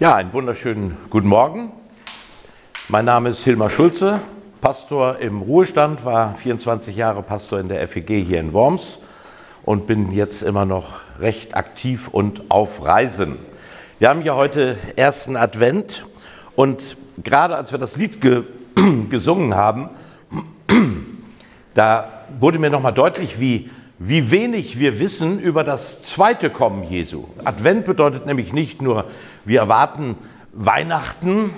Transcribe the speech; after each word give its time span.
Ja, 0.00 0.14
einen 0.14 0.32
wunderschönen 0.32 0.96
guten 1.10 1.28
Morgen. 1.28 1.72
Mein 2.88 3.04
Name 3.04 3.28
ist 3.28 3.44
Hilmar 3.44 3.68
Schulze, 3.68 4.18
Pastor 4.62 5.18
im 5.18 5.42
Ruhestand, 5.42 6.06
war 6.06 6.36
24 6.36 6.96
Jahre 6.96 7.22
Pastor 7.22 7.60
in 7.60 7.68
der 7.68 7.86
FEG 7.86 8.24
hier 8.24 8.40
in 8.40 8.54
Worms 8.54 8.98
und 9.62 9.86
bin 9.86 10.10
jetzt 10.10 10.40
immer 10.40 10.64
noch 10.64 11.00
recht 11.20 11.54
aktiv 11.54 12.08
und 12.08 12.50
auf 12.50 12.82
Reisen. 12.82 13.36
Wir 13.98 14.08
haben 14.08 14.22
ja 14.22 14.36
heute 14.36 14.78
ersten 14.96 15.36
Advent 15.36 16.06
und 16.56 16.96
gerade 17.22 17.54
als 17.54 17.70
wir 17.70 17.78
das 17.78 17.94
Lied 17.96 18.22
ge 18.22 18.44
gesungen 19.10 19.54
haben, 19.54 19.90
da 21.74 22.24
wurde 22.38 22.58
mir 22.58 22.70
nochmal 22.70 22.94
deutlich, 22.94 23.38
wie 23.38 23.68
wie 24.02 24.30
wenig 24.30 24.78
wir 24.78 24.98
wissen 24.98 25.38
über 25.38 25.62
das 25.62 26.02
zweite 26.02 26.48
Kommen 26.48 26.84
Jesu. 26.84 27.26
Advent 27.44 27.84
bedeutet 27.84 28.24
nämlich 28.24 28.50
nicht 28.50 28.80
nur, 28.80 29.04
wir 29.44 29.60
erwarten 29.60 30.16
Weihnachten 30.54 31.52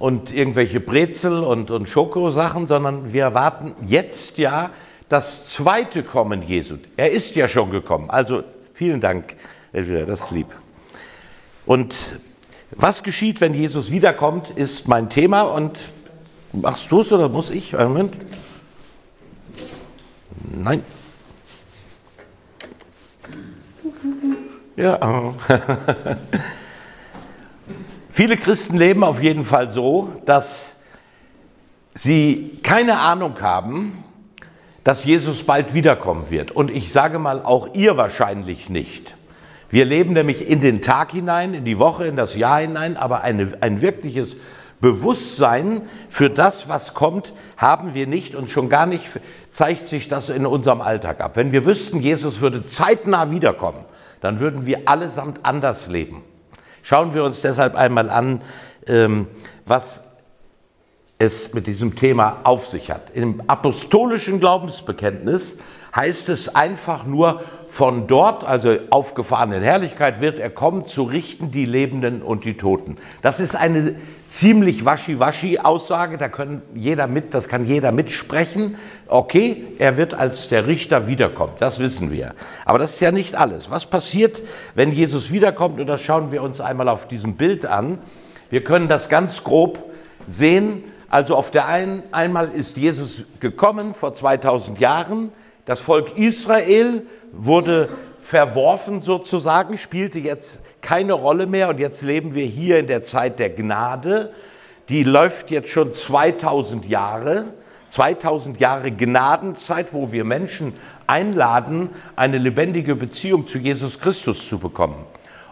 und 0.00 0.34
irgendwelche 0.34 0.80
Brezel 0.80 1.44
und, 1.44 1.70
und 1.70 1.88
Schokosachen, 1.88 2.66
sondern 2.66 3.12
wir 3.12 3.22
erwarten 3.22 3.76
jetzt 3.86 4.38
ja 4.38 4.70
das 5.08 5.50
zweite 5.50 6.02
Kommen 6.02 6.42
Jesu. 6.42 6.78
Er 6.96 7.12
ist 7.12 7.36
ja 7.36 7.46
schon 7.46 7.70
gekommen. 7.70 8.10
Also 8.10 8.42
vielen 8.74 9.00
Dank, 9.00 9.36
Elvira, 9.72 10.04
das 10.04 10.22
ist 10.22 10.30
lieb. 10.32 10.48
Und 11.64 11.94
was 12.72 13.04
geschieht, 13.04 13.40
wenn 13.40 13.54
Jesus 13.54 13.92
wiederkommt, 13.92 14.50
ist 14.50 14.88
mein 14.88 15.08
Thema. 15.10 15.42
Und 15.42 15.78
machst 16.52 16.90
du 16.90 17.02
es 17.02 17.12
oder 17.12 17.28
muss 17.28 17.50
ich? 17.50 17.72
Moment. 17.72 18.14
Nein, 20.42 20.82
Ja. 24.78 25.34
Viele 28.12 28.36
Christen 28.36 28.76
leben 28.76 29.02
auf 29.02 29.20
jeden 29.20 29.44
Fall 29.44 29.72
so, 29.72 30.08
dass 30.24 30.76
sie 31.94 32.60
keine 32.62 33.00
Ahnung 33.00 33.40
haben, 33.40 34.04
dass 34.84 35.04
Jesus 35.04 35.42
bald 35.42 35.74
wiederkommen 35.74 36.30
wird. 36.30 36.52
Und 36.52 36.70
ich 36.70 36.92
sage 36.92 37.18
mal, 37.18 37.42
auch 37.42 37.74
ihr 37.74 37.96
wahrscheinlich 37.96 38.68
nicht. 38.68 39.16
Wir 39.68 39.84
leben 39.84 40.12
nämlich 40.12 40.48
in 40.48 40.60
den 40.60 40.80
Tag 40.80 41.10
hinein, 41.10 41.54
in 41.54 41.64
die 41.64 41.80
Woche, 41.80 42.06
in 42.06 42.14
das 42.14 42.36
Jahr 42.36 42.60
hinein, 42.60 42.96
aber 42.96 43.22
eine, 43.22 43.58
ein 43.60 43.80
wirkliches 43.80 44.36
Bewusstsein 44.80 45.82
für 46.08 46.30
das, 46.30 46.68
was 46.68 46.94
kommt, 46.94 47.32
haben 47.56 47.94
wir 47.94 48.06
nicht 48.06 48.36
und 48.36 48.48
schon 48.48 48.68
gar 48.68 48.86
nicht 48.86 49.04
zeigt 49.50 49.88
sich 49.88 50.08
das 50.08 50.28
in 50.28 50.46
unserem 50.46 50.80
Alltag 50.80 51.20
ab. 51.20 51.32
Wenn 51.34 51.50
wir 51.50 51.66
wüssten, 51.66 51.98
Jesus 51.98 52.40
würde 52.40 52.64
zeitnah 52.64 53.32
wiederkommen, 53.32 53.84
dann 54.20 54.40
würden 54.40 54.66
wir 54.66 54.88
allesamt 54.88 55.44
anders 55.44 55.88
leben. 55.88 56.24
Schauen 56.82 57.14
wir 57.14 57.24
uns 57.24 57.42
deshalb 57.42 57.74
einmal 57.74 58.10
an, 58.10 58.40
ähm, 58.86 59.26
was 59.66 60.04
es 61.18 61.52
mit 61.52 61.66
diesem 61.66 61.96
Thema 61.96 62.40
auf 62.44 62.66
sich 62.66 62.90
hat. 62.90 63.10
Im 63.14 63.42
apostolischen 63.46 64.40
Glaubensbekenntnis 64.40 65.58
heißt 65.94 66.28
es 66.28 66.54
einfach 66.54 67.04
nur, 67.04 67.42
von 67.70 68.06
dort, 68.06 68.44
also 68.44 68.76
aufgefahren 68.90 69.52
in 69.52 69.62
Herrlichkeit, 69.62 70.20
wird 70.20 70.38
er 70.38 70.50
kommen, 70.50 70.86
zu 70.86 71.02
richten 71.02 71.50
die 71.50 71.66
Lebenden 71.66 72.22
und 72.22 72.44
die 72.44 72.56
Toten. 72.56 72.96
Das 73.22 73.40
ist 73.40 73.54
eine 73.54 73.96
ziemlich 74.28 74.84
waschi-waschi-Aussage, 74.84 76.18
da 76.18 76.28
können 76.28 76.62
jeder 76.74 77.06
mit, 77.06 77.34
das 77.34 77.48
kann 77.48 77.66
jeder 77.66 77.92
mitsprechen. 77.92 78.76
Okay, 79.06 79.64
er 79.78 79.96
wird 79.96 80.14
als 80.14 80.48
der 80.48 80.66
Richter 80.66 81.06
wiederkommen, 81.06 81.52
das 81.58 81.78
wissen 81.78 82.10
wir. 82.10 82.34
Aber 82.64 82.78
das 82.78 82.94
ist 82.94 83.00
ja 83.00 83.12
nicht 83.12 83.34
alles. 83.34 83.70
Was 83.70 83.86
passiert, 83.86 84.42
wenn 84.74 84.92
Jesus 84.92 85.30
wiederkommt? 85.30 85.80
Und 85.80 85.86
das 85.86 86.00
schauen 86.00 86.32
wir 86.32 86.42
uns 86.42 86.60
einmal 86.60 86.88
auf 86.88 87.08
diesem 87.08 87.34
Bild 87.34 87.66
an. 87.66 87.98
Wir 88.50 88.64
können 88.64 88.88
das 88.88 89.08
ganz 89.08 89.44
grob 89.44 89.82
sehen. 90.26 90.84
Also 91.10 91.36
auf 91.36 91.50
der 91.50 91.66
einen 91.66 92.02
einmal 92.12 92.48
ist 92.48 92.76
Jesus 92.76 93.24
gekommen 93.40 93.94
vor 93.94 94.14
2000 94.14 94.78
Jahren. 94.78 95.32
Das 95.68 95.80
Volk 95.80 96.16
Israel 96.16 97.02
wurde 97.30 97.90
verworfen 98.22 99.02
sozusagen, 99.02 99.76
spielte 99.76 100.18
jetzt 100.18 100.64
keine 100.80 101.12
Rolle 101.12 101.46
mehr 101.46 101.68
und 101.68 101.78
jetzt 101.78 102.02
leben 102.02 102.34
wir 102.34 102.46
hier 102.46 102.78
in 102.78 102.86
der 102.86 103.04
Zeit 103.04 103.38
der 103.38 103.50
Gnade. 103.50 104.32
Die 104.88 105.04
läuft 105.04 105.50
jetzt 105.50 105.68
schon 105.68 105.92
2000 105.92 106.86
Jahre, 106.86 107.52
2000 107.88 108.58
Jahre 108.58 108.90
Gnadenzeit, 108.90 109.92
wo 109.92 110.10
wir 110.10 110.24
Menschen 110.24 110.72
einladen, 111.06 111.90
eine 112.16 112.38
lebendige 112.38 112.96
Beziehung 112.96 113.46
zu 113.46 113.58
Jesus 113.58 114.00
Christus 114.00 114.48
zu 114.48 114.58
bekommen 114.58 115.04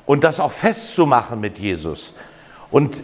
und 0.06 0.25
das 0.25 0.41
auch 0.41 0.53
festzumachen 0.53 1.41
mit 1.41 1.59
Jesus. 1.59 2.15
Und 2.71 3.03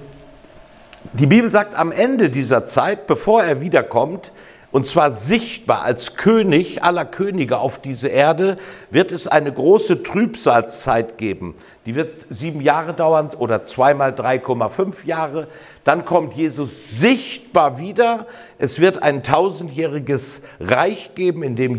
die 1.12 1.26
Bibel 1.26 1.50
sagt, 1.50 1.74
am 1.78 1.92
Ende 1.92 2.30
dieser 2.30 2.64
Zeit, 2.64 3.06
bevor 3.06 3.42
er 3.42 3.60
wiederkommt, 3.60 4.32
und 4.72 4.86
zwar 4.86 5.10
sichtbar 5.10 5.82
als 5.82 6.16
König 6.16 6.82
aller 6.82 7.04
Könige 7.04 7.58
auf 7.58 7.78
diese 7.78 8.08
Erde, 8.08 8.56
wird 8.90 9.12
es 9.12 9.26
eine 9.26 9.52
große 9.52 10.02
Trübsalzeit 10.02 11.18
geben. 11.18 11.54
Die 11.84 11.94
wird 11.94 12.26
sieben 12.30 12.62
Jahre 12.62 12.94
dauern 12.94 13.28
oder 13.38 13.64
zweimal 13.64 14.12
3,5 14.12 15.04
Jahre. 15.04 15.48
Dann 15.84 16.06
kommt 16.06 16.34
Jesus 16.34 16.98
sichtbar 17.00 17.78
wieder. 17.78 18.26
Es 18.58 18.80
wird 18.80 19.02
ein 19.02 19.22
tausendjähriges 19.22 20.40
Reich 20.58 21.14
geben, 21.14 21.42
in 21.42 21.54
dem 21.54 21.78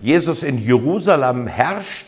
Jesus 0.00 0.42
in 0.42 0.58
Jerusalem 0.58 1.46
herrscht 1.46 2.06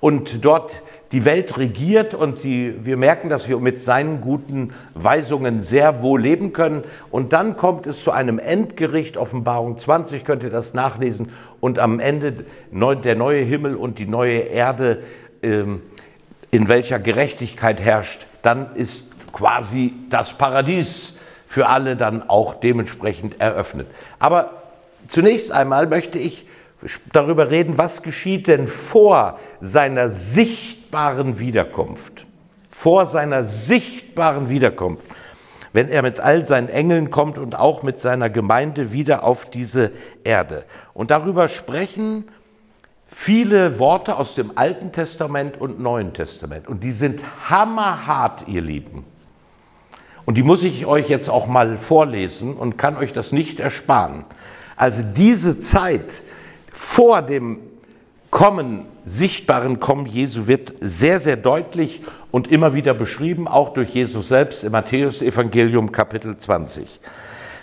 und 0.00 0.44
dort 0.44 0.82
die 1.14 1.24
Welt 1.24 1.58
regiert 1.58 2.12
und 2.12 2.38
sie, 2.38 2.74
wir 2.82 2.96
merken, 2.96 3.28
dass 3.28 3.48
wir 3.48 3.60
mit 3.60 3.80
seinen 3.80 4.20
guten 4.20 4.72
Weisungen 4.94 5.60
sehr 5.60 6.02
wohl 6.02 6.20
leben 6.20 6.52
können. 6.52 6.82
Und 7.12 7.32
dann 7.32 7.56
kommt 7.56 7.86
es 7.86 8.02
zu 8.02 8.10
einem 8.10 8.40
Endgericht, 8.40 9.16
Offenbarung 9.16 9.78
20 9.78 10.24
könnt 10.24 10.42
ihr 10.42 10.50
das 10.50 10.74
nachlesen, 10.74 11.30
und 11.60 11.78
am 11.78 12.00
Ende 12.00 12.44
der 12.72 13.14
neue 13.14 13.44
Himmel 13.44 13.76
und 13.76 14.00
die 14.00 14.06
neue 14.06 14.38
Erde, 14.38 15.04
ähm, 15.40 15.82
in 16.50 16.68
welcher 16.68 16.98
Gerechtigkeit 16.98 17.80
herrscht, 17.80 18.26
dann 18.42 18.74
ist 18.74 19.06
quasi 19.32 19.92
das 20.10 20.36
Paradies 20.36 21.14
für 21.46 21.68
alle 21.68 21.94
dann 21.94 22.28
auch 22.28 22.54
dementsprechend 22.54 23.40
eröffnet. 23.40 23.86
Aber 24.18 24.50
zunächst 25.06 25.52
einmal 25.52 25.86
möchte 25.86 26.18
ich 26.18 26.44
darüber 27.12 27.52
reden, 27.52 27.78
was 27.78 28.02
geschieht 28.02 28.48
denn 28.48 28.66
vor 28.66 29.38
seiner 29.60 30.08
Sicht 30.08 30.83
sichtbaren 30.94 31.40
Wiederkunft, 31.40 32.24
vor 32.70 33.06
seiner 33.06 33.42
sichtbaren 33.42 34.48
Wiederkunft, 34.48 35.04
wenn 35.72 35.88
er 35.88 36.02
mit 36.02 36.20
all 36.20 36.46
seinen 36.46 36.68
Engeln 36.68 37.10
kommt 37.10 37.36
und 37.36 37.58
auch 37.58 37.82
mit 37.82 37.98
seiner 37.98 38.30
Gemeinde 38.30 38.92
wieder 38.92 39.24
auf 39.24 39.50
diese 39.50 39.90
Erde. 40.22 40.64
Und 40.92 41.10
darüber 41.10 41.48
sprechen 41.48 42.28
viele 43.08 43.80
Worte 43.80 44.16
aus 44.16 44.36
dem 44.36 44.56
Alten 44.56 44.92
Testament 44.92 45.60
und 45.60 45.80
Neuen 45.80 46.12
Testament. 46.12 46.68
Und 46.68 46.84
die 46.84 46.92
sind 46.92 47.20
hammerhart, 47.50 48.46
ihr 48.46 48.62
Lieben. 48.62 49.02
Und 50.24 50.36
die 50.36 50.44
muss 50.44 50.62
ich 50.62 50.86
euch 50.86 51.08
jetzt 51.08 51.28
auch 51.28 51.48
mal 51.48 51.76
vorlesen 51.76 52.54
und 52.54 52.78
kann 52.78 52.96
euch 52.96 53.12
das 53.12 53.32
nicht 53.32 53.58
ersparen. 53.58 54.24
Also 54.76 55.02
diese 55.02 55.58
Zeit 55.58 56.22
vor 56.72 57.20
dem 57.20 57.58
Kommen 58.30 58.86
sichtbaren 59.04 59.80
Kommen 59.80 60.06
Jesu 60.06 60.46
wird 60.46 60.74
sehr, 60.80 61.20
sehr 61.20 61.36
deutlich 61.36 62.02
und 62.30 62.50
immer 62.50 62.74
wieder 62.74 62.94
beschrieben, 62.94 63.46
auch 63.46 63.74
durch 63.74 63.90
Jesus 63.90 64.28
selbst 64.28 64.64
im 64.64 64.72
Matthäus-Evangelium 64.72 65.92
Kapitel 65.92 66.36
20. 66.36 67.00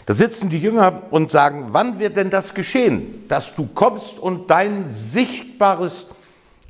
Da 0.05 0.13
sitzen 0.13 0.49
die 0.49 0.59
Jünger 0.59 1.03
und 1.11 1.31
sagen, 1.31 1.67
wann 1.71 1.99
wird 1.99 2.17
denn 2.17 2.29
das 2.29 2.53
geschehen, 2.53 3.25
dass 3.27 3.55
du 3.55 3.67
kommst 3.73 4.19
und 4.19 4.49
dein 4.49 4.89
sichtbares 4.89 6.07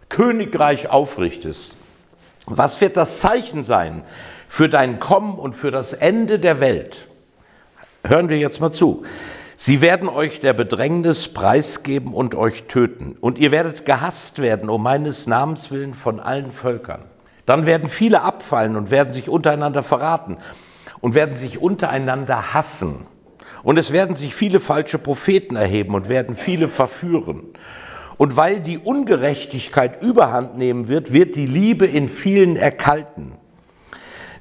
Königreich 0.10 0.90
aufrichtest? 0.90 1.76
Was 2.46 2.80
wird 2.82 2.98
das 2.98 3.20
Zeichen 3.20 3.64
sein 3.64 4.04
für 4.48 4.68
dein 4.68 5.00
Kommen 5.00 5.36
und 5.36 5.54
für 5.54 5.72
das 5.72 5.94
Ende 5.94 6.40
der 6.40 6.60
Welt? 6.60 7.08
Hören 8.04 8.30
wir 8.30 8.38
jetzt 8.38 8.60
mal 8.60 8.72
zu. 8.72 9.04
Sie 9.64 9.80
werden 9.80 10.10
euch 10.10 10.40
der 10.40 10.54
Bedrängnis 10.54 11.28
preisgeben 11.28 12.16
und 12.16 12.34
euch 12.34 12.64
töten. 12.64 13.16
Und 13.22 13.38
ihr 13.38 13.52
werdet 13.52 13.86
gehasst 13.86 14.42
werden 14.42 14.72
um 14.72 14.82
meines 14.82 15.28
Namens 15.28 15.70
willen 15.70 15.94
von 15.94 16.20
allen 16.20 16.52
Völkern. 16.52 17.04
Dann 17.46 17.68
werden 17.68 17.88
viele 17.88 18.24
abfallen 18.24 18.76
und 18.76 18.90
werden 18.90 19.14
sich 19.14 19.30
untereinander 19.30 19.84
verraten 19.84 20.38
und 21.00 21.14
werden 21.14 21.36
sich 21.36 21.62
untereinander 21.62 22.56
hassen. 22.56 23.06
Und 23.62 23.78
es 23.78 23.92
werden 23.92 24.16
sich 24.16 24.34
viele 24.34 24.60
falsche 24.60 24.98
Propheten 24.98 25.56
erheben 25.56 25.94
und 25.94 26.10
werden 26.10 26.36
viele 26.36 26.68
verführen. 26.68 27.44
Und 28.18 28.36
weil 28.36 28.62
die 28.62 28.80
Ungerechtigkeit 28.80 30.02
überhand 30.02 30.58
nehmen 30.58 30.88
wird, 30.88 31.14
wird 31.14 31.36
die 31.36 31.46
Liebe 31.46 31.86
in 31.86 32.10
vielen 32.10 32.56
erkalten. 32.56 33.34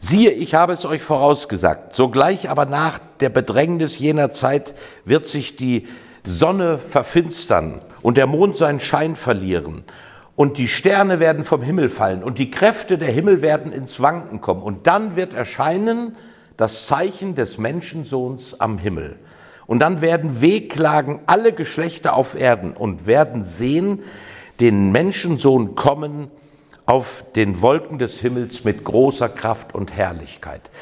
Siehe, 0.02 0.31
ich 0.31 0.55
habe 0.55 0.73
es 0.73 0.87
euch 0.87 1.02
vorausgesagt, 1.02 1.94
sogleich 1.94 2.49
aber 2.49 2.64
nach 2.64 2.99
der 3.20 3.29
Bedrängnis 3.29 3.99
jener 3.99 4.31
Zeit 4.31 4.75
wird 5.05 5.29
sich 5.29 5.56
die 5.56 5.88
Sonne 6.25 6.79
verfinstern 6.79 7.82
und 8.00 8.17
der 8.17 8.26
Mond 8.26 8.56
seinen 8.56 8.81
Schein 8.81 9.14
verlieren 9.14 9.85
und 10.37 10.56
die 10.56 10.69
Sterne 10.69 11.20
werden 11.20 11.44
vom 11.44 11.61
Himmel 11.61 11.91
fallen 11.91 12.23
und 12.23 12.38
die 12.38 12.50
Kräfte 12.50 12.97
der 12.97 13.12
Himmel 13.12 13.43
werden 13.43 13.73
ins 13.73 14.00
Wanken 14.00 14.41
kommen. 14.41 14.62
Und 14.62 14.87
dann 14.87 15.17
wird 15.17 15.35
erscheinen 15.35 16.17
das 16.56 16.87
Zeichen 16.87 17.35
des 17.35 17.58
Menschensohns 17.58 18.58
am 18.58 18.79
Himmel. 18.79 19.19
Und 19.67 19.81
dann 19.81 20.00
werden 20.00 20.41
wehklagen 20.41 21.20
alle 21.26 21.52
Geschlechter 21.52 22.17
auf 22.17 22.41
Erden 22.41 22.73
und 22.73 23.06
werden 23.06 23.44
sehen 23.44 24.00
den 24.61 24.93
Menschensohn 24.93 25.75
kommen 25.75 26.31
auf 26.90 27.25
den 27.37 27.62
Wolken 27.62 28.00
des 28.00 28.19
Himmels 28.19 28.64
mit 28.64 28.82
großer 28.82 29.28
Kraft 29.28 29.76
und 29.76 29.96
Herrlichkeit. 29.96 30.72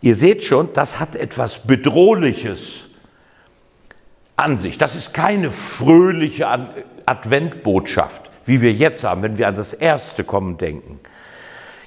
Ihr 0.00 0.14
seht 0.14 0.44
schon, 0.44 0.68
das 0.72 1.00
hat 1.00 1.16
etwas 1.16 1.58
Bedrohliches 1.66 2.84
an 4.36 4.56
sich. 4.56 4.78
Das 4.78 4.94
ist 4.94 5.12
keine 5.12 5.50
fröhliche 5.50 6.46
Adventbotschaft, 7.06 8.30
wie 8.46 8.62
wir 8.62 8.72
jetzt 8.72 9.02
haben, 9.02 9.22
wenn 9.22 9.36
wir 9.36 9.48
an 9.48 9.56
das 9.56 9.74
erste 9.74 10.22
Kommen 10.22 10.58
denken. 10.58 11.00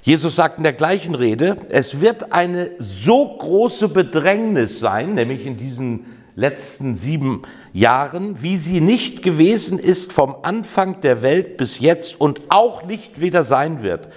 Jesus 0.01 0.35
sagt 0.35 0.57
in 0.57 0.63
der 0.63 0.73
gleichen 0.73 1.15
Rede, 1.15 1.55
es 1.69 2.01
wird 2.01 2.33
eine 2.33 2.71
so 2.77 3.37
große 3.37 3.87
Bedrängnis 3.87 4.81
sein, 4.81 5.13
nämlich 5.13 5.45
in 5.45 5.55
diesen 5.55 6.20
letzten 6.35 6.95
sieben 6.95 7.41
Jahren, 7.73 8.41
wie 8.41 8.57
sie 8.57 8.81
nicht 8.81 9.23
gewesen 9.23 9.79
ist 9.79 10.13
vom 10.13 10.35
Anfang 10.43 11.01
der 11.01 11.21
Welt 11.21 11.57
bis 11.57 11.79
jetzt 11.79 12.19
und 12.19 12.41
auch 12.49 12.83
nicht 12.83 13.21
wieder 13.21 13.43
sein 13.43 13.83
wird. 13.83 14.07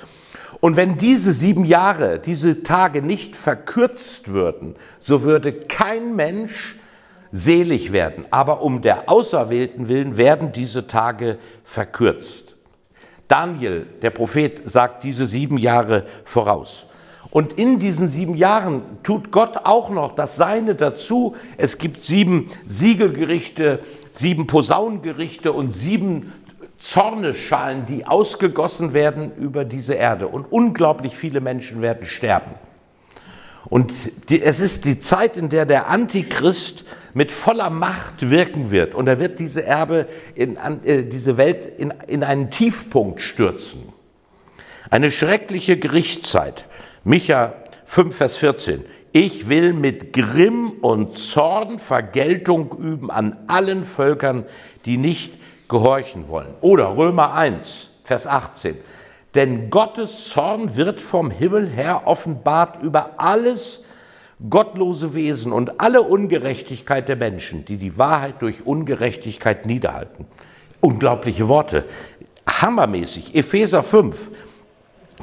Und 0.61 0.77
wenn 0.77 0.97
diese 0.97 1.33
sieben 1.33 1.65
Jahre, 1.65 2.19
diese 2.19 2.63
Tage 2.63 3.03
nicht 3.03 3.37
verkürzt 3.37 4.29
würden, 4.29 4.77
so 4.99 5.23
würde 5.23 5.53
kein 5.53 6.17
Mensch 6.17 6.77
selig 7.33 7.93
werden. 7.93 8.25
Aber 8.31 8.63
um 8.63 8.81
der 8.81 9.11
Auserwählten 9.11 9.89
willen 9.89 10.17
werden 10.17 10.53
diese 10.53 10.87
Tage 10.87 11.39
verkürzt. 11.65 12.57
Daniel, 13.29 13.87
der 14.03 14.11
Prophet, 14.11 14.63
sagt 14.65 15.05
diese 15.05 15.27
sieben 15.27 15.59
Jahre 15.59 16.07
voraus. 16.25 16.87
Und 17.31 17.55
in 17.55 17.79
diesen 17.79 18.09
sieben 18.09 18.35
Jahren 18.35 18.83
tut 19.03 19.33
Gott 19.33 19.59
auch 19.65 19.91
noch 19.91 20.15
das 20.15 20.37
Seine 20.37 20.75
dazu. 20.75 21.35
Es 21.57 21.79
gibt 21.79 22.03
sieben 22.03 22.49
Siegelgerichte, 22.67 23.81
sieben 24.11 24.47
Posaungerichte 24.47 25.53
und 25.53 25.73
sieben 25.73 26.33
Zorneschalen, 26.79 27.87
die 27.87 28.07
ausgegossen 28.07 28.93
werden 28.93 29.33
über 29.37 29.65
diese 29.65 29.95
Erde. 29.95 30.29
Und 30.29 30.53
unglaublich 30.53 31.17
viele 31.17 31.41
Menschen 31.41 31.83
werden 31.83 32.07
sterben. 32.07 32.53
Und 33.67 33.93
die, 34.29 34.43
es 34.43 34.61
ist 34.61 34.85
die 34.85 34.99
Zeit, 34.99 35.37
in 35.37 35.49
der 35.49 35.65
der 35.65 35.89
Antichrist 35.89 36.85
mit 37.15 37.33
voller 37.33 37.71
Macht 37.71 38.29
wirken 38.29 38.71
wird. 38.71 38.95
Und 38.95 39.09
er 39.09 39.19
wird 39.19 39.39
diese 39.39 39.65
Erbe, 39.65 40.07
in, 40.35 40.57
äh, 40.85 41.05
diese 41.05 41.37
Welt 41.39 41.67
in, 41.79 41.95
in 42.07 42.23
einen 42.23 42.51
Tiefpunkt 42.51 43.23
stürzen. 43.23 43.89
Eine 44.91 45.11
schreckliche 45.11 45.79
Gerichtszeit. 45.79 46.67
Micha 47.07 47.53
5, 47.85 48.17
Vers 48.17 48.39
14. 48.39 48.83
Ich 49.13 49.51
will 49.51 49.75
mit 49.75 50.15
Grimm 50.15 50.71
und 50.81 51.19
Zorn 51.19 51.79
Vergeltung 51.79 52.75
üben 52.79 53.11
an 53.11 53.37
allen 53.47 53.85
Völkern, 53.85 54.47
die 54.87 54.97
nicht 54.97 55.35
gehorchen 55.69 56.29
wollen. 56.29 56.55
Oder 56.63 56.97
Römer 56.97 57.35
1, 57.35 57.91
Vers 58.05 58.27
18. 58.27 58.79
Denn 59.35 59.69
Gottes 59.69 60.31
Zorn 60.31 60.77
wird 60.77 61.03
vom 61.03 61.31
Himmel 61.31 61.69
her 61.69 62.07
offenbart 62.07 62.83
über 62.83 63.11
alles 63.19 63.83
gottlose 64.49 65.15
Wesen 65.15 65.53
und 65.53 65.81
alle 65.81 66.01
Ungerechtigkeit 66.01 67.11
der 67.11 67.17
Menschen, 67.17 67.67
die 67.67 67.77
die 67.77 67.99
Wahrheit 67.99 68.41
durch 68.41 68.67
Ungerechtigkeit 68.67 69.67
niederhalten. 69.67 70.27
Unglaubliche 70.81 71.49
Worte. 71.49 71.85
Hammermäßig. 72.49 73.35
Epheser 73.35 73.83
5. 73.83 74.31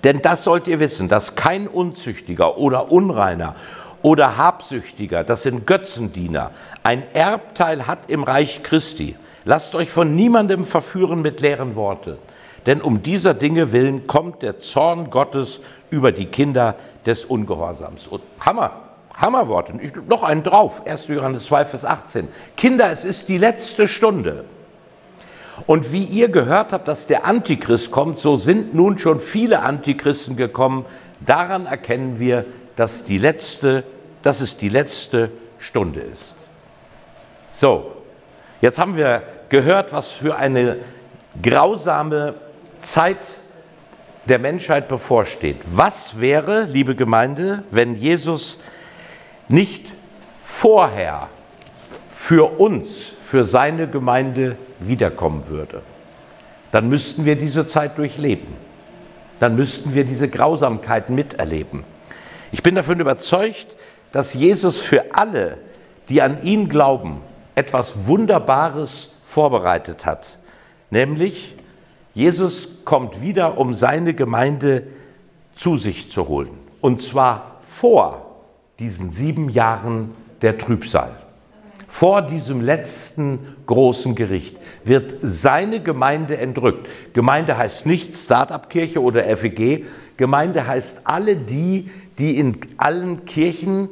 Denn 0.03 0.21
das 0.21 0.43
sollt 0.43 0.67
ihr 0.67 0.79
wissen, 0.79 1.09
dass 1.09 1.35
kein 1.35 1.67
Unzüchtiger 1.67 2.57
oder 2.57 2.91
Unreiner 2.91 3.55
oder 4.01 4.37
Habsüchtiger, 4.37 5.23
das 5.23 5.43
sind 5.43 5.67
Götzendiener, 5.67 6.51
ein 6.83 7.03
Erbteil 7.13 7.87
hat 7.87 8.09
im 8.09 8.23
Reich 8.23 8.63
Christi. 8.63 9.15
Lasst 9.45 9.75
euch 9.75 9.89
von 9.89 10.15
niemandem 10.15 10.63
verführen 10.63 11.21
mit 11.21 11.41
leeren 11.41 11.75
Worten. 11.75 12.17
Denn 12.65 12.81
um 12.81 13.01
dieser 13.01 13.33
Dinge 13.33 13.71
willen 13.71 14.05
kommt 14.07 14.43
der 14.43 14.59
Zorn 14.59 15.09
Gottes 15.09 15.61
über 15.89 16.11
die 16.11 16.25
Kinder 16.25 16.75
des 17.05 17.25
Ungehorsams. 17.25 18.07
Und 18.07 18.21
Hammer, 18.39 18.71
Hammerworte. 19.15 19.73
Noch 20.07 20.23
einen 20.23 20.43
drauf. 20.43 20.85
1. 20.85 21.07
Johannes 21.07 21.45
2, 21.45 21.65
Vers 21.65 21.85
18. 21.85 22.27
Kinder, 22.55 22.91
es 22.91 23.03
ist 23.03 23.29
die 23.29 23.39
letzte 23.39 23.87
Stunde. 23.87 24.45
Und 25.67 25.91
wie 25.91 26.03
ihr 26.03 26.29
gehört 26.29 26.73
habt, 26.73 26.87
dass 26.87 27.07
der 27.07 27.25
Antichrist 27.25 27.91
kommt, 27.91 28.17
so 28.17 28.35
sind 28.35 28.73
nun 28.73 28.97
schon 28.97 29.19
viele 29.19 29.61
Antichristen 29.61 30.35
gekommen. 30.35 30.85
Daran 31.19 31.65
erkennen 31.65 32.19
wir, 32.19 32.45
dass, 32.75 33.03
die 33.03 33.17
letzte, 33.17 33.83
dass 34.23 34.41
es 34.41 34.57
die 34.57 34.69
letzte 34.69 35.31
Stunde 35.59 35.99
ist. 35.99 36.35
So, 37.51 37.91
jetzt 38.61 38.79
haben 38.79 38.97
wir 38.97 39.23
gehört, 39.49 39.93
was 39.93 40.11
für 40.11 40.35
eine 40.35 40.77
grausame 41.41 42.35
Zeit 42.79 43.19
der 44.25 44.39
Menschheit 44.39 44.87
bevorsteht. 44.87 45.57
Was 45.65 46.19
wäre, 46.19 46.63
liebe 46.63 46.95
Gemeinde, 46.95 47.63
wenn 47.71 47.95
Jesus 47.95 48.57
nicht 49.47 49.87
vorher 50.43 51.29
für 52.09 52.59
uns, 52.59 53.13
für 53.31 53.45
seine 53.45 53.87
Gemeinde 53.87 54.57
wiederkommen 54.79 55.47
würde, 55.47 55.83
dann 56.71 56.89
müssten 56.89 57.23
wir 57.23 57.37
diese 57.37 57.65
Zeit 57.65 57.97
durchleben. 57.97 58.49
Dann 59.39 59.55
müssten 59.55 59.95
wir 59.95 60.03
diese 60.03 60.27
Grausamkeiten 60.27 61.15
miterleben. 61.15 61.85
Ich 62.51 62.61
bin 62.61 62.75
davon 62.75 62.99
überzeugt, 62.99 63.77
dass 64.11 64.33
Jesus 64.33 64.81
für 64.81 65.15
alle, 65.15 65.59
die 66.09 66.21
an 66.21 66.43
ihn 66.43 66.67
glauben, 66.67 67.21
etwas 67.55 68.05
Wunderbares 68.05 69.11
vorbereitet 69.23 70.05
hat. 70.05 70.37
Nämlich, 70.89 71.55
Jesus 72.13 72.83
kommt 72.83 73.21
wieder, 73.21 73.57
um 73.57 73.73
seine 73.73 74.13
Gemeinde 74.13 74.83
zu 75.55 75.77
sich 75.77 76.11
zu 76.11 76.27
holen. 76.27 76.59
Und 76.81 77.01
zwar 77.01 77.61
vor 77.79 78.25
diesen 78.77 79.13
sieben 79.13 79.47
Jahren 79.47 80.13
der 80.41 80.57
Trübsal 80.57 81.20
vor 81.91 82.21
diesem 82.21 82.61
letzten 82.61 83.39
großen 83.67 84.15
Gericht 84.15 84.55
wird 84.85 85.17
seine 85.21 85.83
Gemeinde 85.83 86.37
entrückt. 86.37 86.87
Gemeinde 87.13 87.57
heißt 87.57 87.85
nicht 87.85 88.15
Start-up-Kirche 88.15 89.03
oder 89.03 89.25
FEG. 89.35 89.85
Gemeinde 90.15 90.65
heißt 90.65 91.01
alle 91.03 91.35
die, 91.35 91.91
die 92.17 92.37
in 92.37 92.57
allen 92.77 93.25
Kirchen 93.25 93.89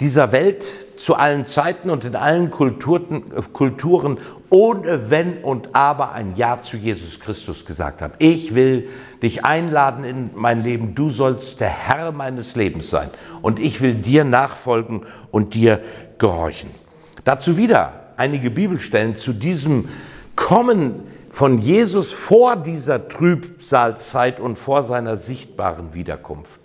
dieser 0.00 0.32
Welt 0.32 0.64
zu 0.96 1.14
allen 1.16 1.44
Zeiten 1.44 1.90
und 1.90 2.06
in 2.06 2.16
allen 2.16 2.50
Kulturen, 2.50 3.24
Kulturen 3.52 4.18
ohne 4.48 5.10
Wenn 5.10 5.44
und 5.44 5.76
Aber 5.76 6.12
ein 6.12 6.34
Ja 6.36 6.62
zu 6.62 6.78
Jesus 6.78 7.20
Christus 7.20 7.66
gesagt 7.66 8.00
haben. 8.00 8.14
Ich 8.18 8.54
will 8.54 8.88
dich 9.22 9.44
einladen 9.44 10.04
in 10.04 10.30
mein 10.34 10.62
Leben. 10.62 10.94
Du 10.94 11.10
sollst 11.10 11.60
der 11.60 11.68
Herr 11.68 12.10
meines 12.10 12.56
Lebens 12.56 12.88
sein. 12.88 13.10
Und 13.42 13.60
ich 13.60 13.82
will 13.82 13.94
dir 13.94 14.24
nachfolgen 14.24 15.02
und 15.30 15.54
dir 15.54 15.80
gehorchen. 16.18 16.83
Dazu 17.24 17.56
wieder 17.56 18.04
einige 18.16 18.50
Bibelstellen 18.50 19.16
zu 19.16 19.32
diesem 19.32 19.88
Kommen 20.36 21.02
von 21.30 21.58
Jesus 21.58 22.12
vor 22.12 22.56
dieser 22.56 23.08
Trübsalzeit 23.08 24.38
und 24.38 24.58
vor 24.58 24.82
seiner 24.82 25.16
sichtbaren 25.16 25.94
Wiederkunft. 25.94 26.60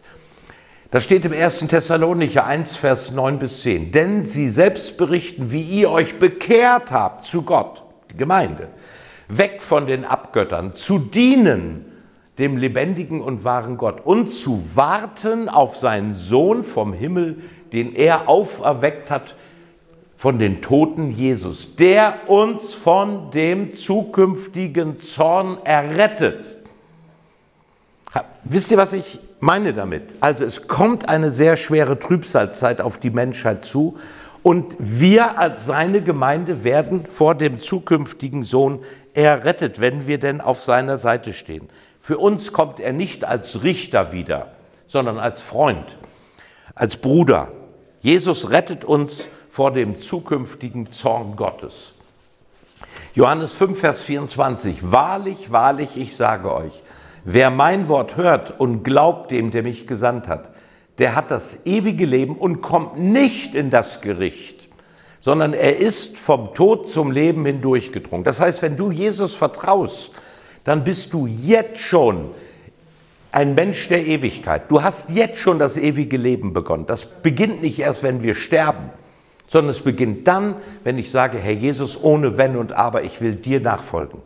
Da 0.91 1.01
steht 1.01 1.23
im 1.25 1.33
1. 1.33 1.59
Thessalonicher 1.67 2.45
1, 2.45 2.75
Vers 2.75 3.11
9 3.11 3.39
bis 3.39 3.61
10. 3.61 3.91
Denn 3.91 4.23
sie 4.23 4.49
selbst 4.49 4.97
berichten, 4.97 5.51
wie 5.51 5.61
ihr 5.61 5.91
euch 5.91 6.19
bekehrt 6.19 6.91
habt 6.91 7.23
zu 7.23 7.43
Gott, 7.43 7.83
die 8.11 8.17
Gemeinde, 8.17 8.67
weg 9.27 9.61
von 9.61 9.87
den 9.87 10.03
Abgöttern, 10.03 10.75
zu 10.75 10.99
dienen 10.99 11.85
dem 12.39 12.57
lebendigen 12.57 13.21
und 13.21 13.43
wahren 13.43 13.77
Gott 13.77 14.05
und 14.05 14.31
zu 14.31 14.75
warten 14.75 15.49
auf 15.49 15.75
seinen 15.75 16.15
Sohn 16.15 16.63
vom 16.63 16.93
Himmel, 16.93 17.41
den 17.73 17.93
er 17.93 18.29
auferweckt 18.29 19.11
hat 19.11 19.35
von 20.19 20.37
den 20.37 20.61
Toten 20.61 21.11
Jesus, 21.11 21.77
der 21.77 22.27
uns 22.27 22.73
von 22.73 23.31
dem 23.31 23.77
zukünftigen 23.77 24.99
Zorn 24.99 25.59
errettet. 25.63 26.43
Wisst 28.43 28.69
ihr, 28.69 28.77
was 28.77 28.91
ich 28.91 29.21
meine 29.39 29.71
damit? 29.71 30.15
Also 30.19 30.43
es 30.43 30.67
kommt 30.67 31.07
eine 31.07 31.31
sehr 31.31 31.55
schwere 31.55 31.99
Trübsalzeit 31.99 32.81
auf 32.81 32.97
die 32.97 33.11
Menschheit 33.11 33.63
zu 33.63 33.97
und 34.43 34.75
wir 34.77 35.39
als 35.39 35.65
seine 35.65 36.01
Gemeinde 36.01 36.65
werden 36.65 37.05
vor 37.07 37.33
dem 37.33 37.61
zukünftigen 37.61 38.43
Sohn 38.43 38.79
errettet, 39.13 39.79
wenn 39.79 40.05
wir 40.05 40.17
denn 40.17 40.41
auf 40.41 40.61
seiner 40.61 40.97
Seite 40.97 41.31
stehen. 41.31 41.69
Für 42.01 42.17
uns 42.17 42.51
kommt 42.51 42.81
er 42.81 42.91
nicht 42.91 43.23
als 43.23 43.63
Richter 43.63 44.11
wieder, 44.11 44.51
sondern 44.85 45.17
als 45.17 45.39
Freund, 45.39 45.97
als 46.75 46.97
Bruder. 46.97 47.53
Jesus 48.01 48.51
rettet 48.51 48.83
uns 48.83 49.25
vor 49.59 49.71
dem 49.71 49.99
zukünftigen 49.99 50.89
Zorn 50.89 51.35
Gottes. 51.35 51.91
Johannes 53.13 53.51
5, 53.51 53.77
Vers 53.77 54.01
24. 54.03 54.89
Wahrlich, 54.89 55.51
wahrlich, 55.51 55.97
ich 55.97 56.15
sage 56.15 56.55
euch, 56.55 56.71
wer 57.25 57.49
mein 57.49 57.89
Wort 57.89 58.15
hört 58.15 58.57
und 58.57 58.83
glaubt 58.83 59.31
dem, 59.31 59.51
der 59.51 59.63
mich 59.63 59.85
gesandt 59.85 60.29
hat, 60.29 60.51
der 60.97 61.13
hat 61.13 61.29
das 61.29 61.65
ewige 61.65 62.05
Leben 62.05 62.37
und 62.37 62.61
kommt 62.61 62.99
nicht 62.99 63.53
in 63.53 63.69
das 63.69 63.99
Gericht, 63.99 64.69
sondern 65.19 65.51
er 65.51 65.75
ist 65.75 66.17
vom 66.17 66.53
Tod 66.53 66.87
zum 66.87 67.11
Leben 67.11 67.45
hindurchgedrungen. 67.45 68.23
Das 68.23 68.39
heißt, 68.39 68.61
wenn 68.61 68.77
du 68.77 68.91
Jesus 68.91 69.35
vertraust, 69.35 70.13
dann 70.63 70.85
bist 70.85 71.11
du 71.11 71.27
jetzt 71.27 71.79
schon 71.79 72.29
ein 73.33 73.55
Mensch 73.55 73.89
der 73.89 74.07
Ewigkeit. 74.07 74.71
Du 74.71 74.83
hast 74.83 75.09
jetzt 75.09 75.37
schon 75.37 75.59
das 75.59 75.75
ewige 75.75 76.15
Leben 76.15 76.53
begonnen. 76.53 76.85
Das 76.85 77.03
beginnt 77.03 77.61
nicht 77.61 77.79
erst, 77.79 78.03
wenn 78.03 78.23
wir 78.23 78.35
sterben, 78.35 78.91
sondern 79.49 79.71
es 79.71 79.81
beginnt 79.81 80.27
dann, 80.27 80.57
wenn 80.83 80.99
ich 80.99 81.09
sage, 81.09 81.39
Herr 81.39 81.53
Jesus, 81.53 82.01
ohne 82.01 82.37
Wenn 82.37 82.55
und 82.55 82.73
Aber, 82.73 83.03
ich 83.03 83.19
will 83.19 83.33
dir 83.33 83.59
nachfolgen. 83.59 84.21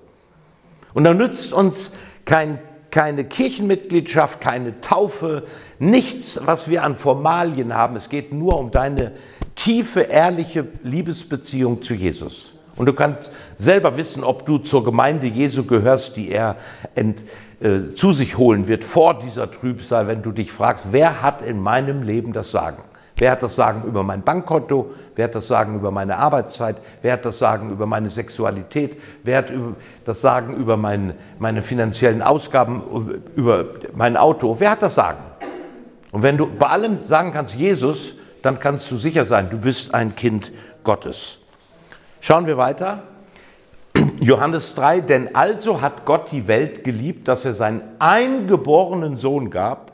Und 0.94 1.06
dann 1.06 1.18
nützt 1.18 1.54
uns 1.54 1.94
kein, 2.26 2.60
keine 2.92 3.24
Kirchenmitgliedschaft, 3.24 4.42
keine 4.42 4.82
Taufe, 4.82 5.44
nichts, 5.80 6.42
was 6.46 6.68
wir 6.68 6.84
an 6.84 6.98
Formalien 6.98 7.74
haben. 7.74 7.96
Es 7.96 8.10
geht 8.10 8.34
nur 8.34 8.60
um 8.60 8.72
deine 8.72 9.14
tiefe, 9.56 10.02
ehrliche 10.02 10.68
Liebesbeziehung 10.84 11.82
zu 11.82 11.94
Jesus. 11.94 12.54
Und 12.76 12.88
du 12.88 12.94
kannst 12.94 13.32
selber 13.56 13.96
wissen, 13.96 14.26
ob 14.26 14.46
du 14.46 14.58
zur 14.58 14.84
Gemeinde 14.84 15.28
Jesu 15.28 15.64
gehörst, 15.64 16.18
die 16.18 16.32
er 16.32 16.58
ent, 16.96 17.24
äh, 17.62 17.94
zu 17.96 18.12
sich 18.12 18.38
holen 18.38 18.68
wird 18.68 18.84
vor 18.84 19.20
dieser 19.20 19.50
Trübsal, 19.50 20.08
wenn 20.08 20.22
du 20.22 20.32
dich 20.32 20.52
fragst, 20.52 20.88
wer 20.92 21.22
hat 21.22 21.42
in 21.42 21.62
meinem 21.62 22.04
Leben 22.04 22.34
das 22.34 22.52
Sagen? 22.52 22.84
Wer 23.24 23.32
hat 23.32 23.42
das 23.42 23.56
Sagen 23.56 23.84
über 23.88 24.04
mein 24.04 24.22
Bankkonto? 24.22 24.92
Wer 25.16 25.24
hat 25.24 25.36
das 25.36 25.48
Sagen 25.48 25.76
über 25.76 25.92
meine 25.92 26.18
Arbeitszeit? 26.18 26.76
Wer 27.02 27.14
hat 27.14 27.24
das 27.24 27.40
Sagen 27.40 27.72
über 27.72 27.86
meine 27.86 28.10
Sexualität? 28.10 29.00
Wer 29.24 29.38
hat 29.38 29.46
das 30.04 30.20
Sagen 30.20 30.58
über 30.58 30.76
mein, 30.76 31.14
meine 31.40 31.64
finanziellen 31.64 32.22
Ausgaben, 32.22 32.84
über 33.38 33.64
mein 33.94 34.18
Auto? 34.18 34.58
Wer 34.60 34.72
hat 34.72 34.82
das 34.82 34.96
Sagen? 34.96 35.20
Und 36.12 36.22
wenn 36.22 36.36
du 36.36 36.48
bei 36.48 36.68
allem 36.68 36.98
sagen 36.98 37.32
kannst, 37.32 37.56
Jesus, 37.56 38.16
dann 38.42 38.60
kannst 38.60 38.92
du 38.92 38.98
sicher 38.98 39.24
sein, 39.24 39.50
du 39.50 39.58
bist 39.58 39.94
ein 39.94 40.14
Kind 40.18 40.52
Gottes. 40.84 41.38
Schauen 42.20 42.46
wir 42.46 42.58
weiter. 42.58 43.04
Johannes 44.20 44.76
3, 44.76 45.00
denn 45.00 45.34
also 45.34 45.80
hat 45.80 46.04
Gott 46.04 46.30
die 46.34 46.50
Welt 46.50 46.84
geliebt, 46.84 47.30
dass 47.30 47.46
er 47.46 47.54
seinen 47.54 47.84
eingeborenen 48.00 49.16
Sohn 49.16 49.50
gab, 49.50 49.94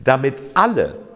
damit 0.00 0.42
alle, 0.52 1.07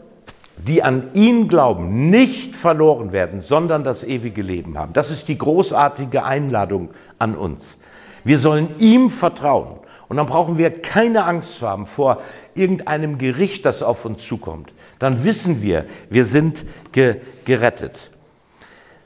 die 0.57 0.83
an 0.83 1.11
ihn 1.15 1.49
glauben, 1.49 2.11
nicht 2.11 2.55
verloren 2.55 3.13
werden, 3.13 3.41
sondern 3.41 3.85
das 3.85 4.05
ewige 4.05 4.43
Leben 4.43 4.79
haben. 4.79 4.93
Das 4.93 5.11
ist 5.11 5.29
die 5.29 5.39
großartige 5.39 6.25
Einladung 6.25 6.91
an 7.19 7.37
uns. 7.37 7.79
Wir 8.25 8.39
sollen 8.39 8.69
ihm 8.79 9.11
vertrauen. 9.11 9.79
Und 10.09 10.19
dann 10.19 10.27
brauchen 10.27 10.59
wir 10.59 10.71
keine 10.71 11.25
Angst 11.25 11.57
zu 11.57 11.67
haben 11.67 11.87
vor 11.87 12.21
irgendeinem 12.55 13.17
Gericht, 13.17 13.65
das 13.65 13.83
auf 13.83 14.05
uns 14.05 14.27
zukommt. 14.27 14.73
Dann 14.99 15.25
wissen 15.25 15.63
wir, 15.63 15.87
wir 16.11 16.27
sind 16.27 16.65
ge 16.93 17.17
gerettet. 17.45 18.11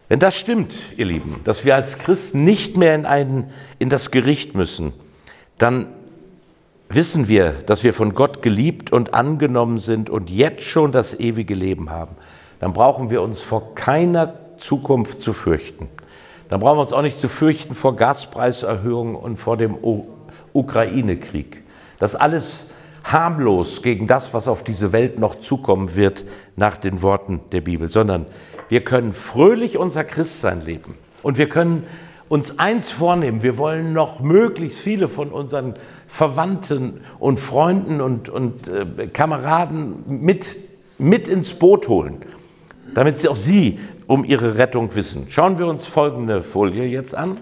Wenn 0.09 0.19
das 0.19 0.37
stimmt, 0.37 0.75
ihr 0.97 1.07
Lieben, 1.07 1.41
dass 1.45 1.65
wir 1.65 1.75
als 1.75 1.99
Christen 1.99 2.45
nicht 2.45 2.77
mehr 2.77 2.95
in, 2.95 3.07
ein, 3.07 3.51
in 3.79 3.89
das 3.89 4.11
Gericht 4.11 4.55
müssen, 4.55 4.93
dann 5.59 5.89
wissen 6.89 7.29
wir, 7.29 7.53
dass 7.53 7.85
wir 7.85 7.93
von 7.93 8.15
Gott 8.15 8.43
geliebt 8.43 8.93
und 8.93 9.15
angenommen 9.15 9.79
sind 9.79 10.11
und 10.11 10.31
jetzt 10.31 10.63
schon 10.63 10.93
das 10.93 11.19
ewige 11.19 11.55
Leben 11.55 11.91
haben. 11.91 12.17
Dann 12.61 12.73
brauchen 12.73 13.11
wir 13.11 13.23
uns 13.23 13.43
vor 13.43 13.75
keiner 13.75 14.35
Zukunft 14.59 15.21
zu 15.21 15.33
fürchten. 15.33 15.89
Dann 16.49 16.61
brauchen 16.61 16.79
wir 16.79 16.83
uns 16.83 16.93
auch 16.93 17.03
nicht 17.03 17.19
zu 17.19 17.29
fürchten 17.29 17.75
vor 17.75 17.97
Gaspreiserhöhungen 17.97 19.17
und 19.17 19.37
vor 19.37 19.57
dem 19.57 19.77
Ukraine-Krieg. 20.53 21.63
Das 21.99 22.15
alles 22.15 22.71
harmlos 23.05 23.83
gegen 23.83 24.07
das, 24.07 24.35
was 24.35 24.49
auf 24.49 24.63
diese 24.63 24.93
Welt 24.93 25.19
noch 25.19 25.41
zukommen 25.41 25.95
wird, 25.95 26.25
nach 26.57 26.77
den 26.77 27.03
Worten 27.03 27.41
der 27.53 27.61
Bibel, 27.61 27.91
sondern 27.91 28.27
wir 28.69 28.83
können 28.83 29.13
fröhlich 29.13 29.79
unser 29.79 30.05
Christsein 30.05 30.65
leben. 30.65 30.95
Und 31.23 31.39
wir 31.39 31.49
können 31.49 31.85
uns 32.29 32.59
eins 32.59 32.91
vornehmen, 32.91 33.43
wir 33.43 33.57
wollen 33.57 33.93
noch 33.93 34.21
möglichst 34.21 34.79
viele 34.79 35.09
von 35.09 35.31
unseren 35.31 35.75
Verwandten 36.09 37.01
und 37.19 37.39
Freunden 37.39 38.01
und, 38.01 38.29
und 38.29 38.69
äh, 38.69 39.07
Kameraden 39.07 40.05
mit, 40.07 40.47
mit 40.99 41.29
ins 41.29 41.55
Boot 41.55 41.89
holen, 41.89 42.23
damit 42.95 43.19
sie 43.19 43.29
auch 43.29 43.37
sie 43.37 43.79
um 44.07 44.25
ihre 44.25 44.59
Rettung 44.59 44.95
wissen. 44.95 45.27
Schauen 45.29 45.59
wir 45.59 45.67
uns 45.67 45.87
folgende 45.87 46.43
Folie 46.43 46.85
jetzt 46.85 47.15
an. 47.15 47.39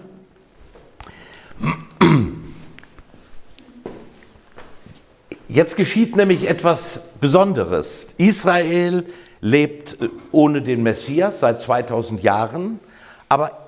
Jetzt 5.47 5.77
geschieht 5.77 6.15
nämlich 6.15 6.49
etwas 6.49 7.11
Besonderes. 7.21 8.09
Israel 8.17 9.05
lebt 9.41 10.01
äh, 10.01 10.09
ohne 10.31 10.61
den 10.61 10.83
Messias 10.83 11.39
seit 11.39 11.61
2000 11.61 12.21
Jahren. 12.21 12.79
Aber 13.29 13.64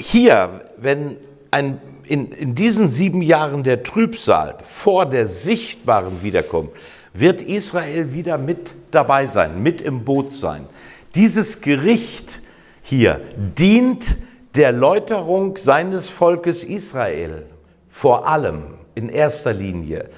hier, 0.00 0.62
wenn 0.76 1.18
ein, 1.50 1.80
in, 2.04 2.32
in 2.32 2.54
diesen 2.54 2.88
sieben 2.88 3.22
Jahren 3.22 3.62
der 3.62 3.82
Trübsal 3.82 4.56
vor 4.64 5.06
der 5.06 5.26
sichtbaren 5.26 6.22
Wiederkunft, 6.22 6.72
wird 7.12 7.42
Israel 7.42 8.12
wieder 8.12 8.38
mit 8.38 8.70
dabei 8.90 9.26
sein, 9.26 9.62
mit 9.62 9.80
im 9.80 10.04
Boot 10.04 10.32
sein. 10.32 10.66
Dieses 11.14 11.60
Gericht 11.60 12.40
hier 12.82 13.20
dient 13.36 14.16
der 14.54 14.72
Läuterung 14.72 15.56
seines 15.56 16.08
Volkes 16.08 16.64
Israel 16.64 17.46
vor 17.90 18.26
allem 18.26 18.74
in 18.94 19.08
erster 19.08 19.52
Linie. 19.52 20.08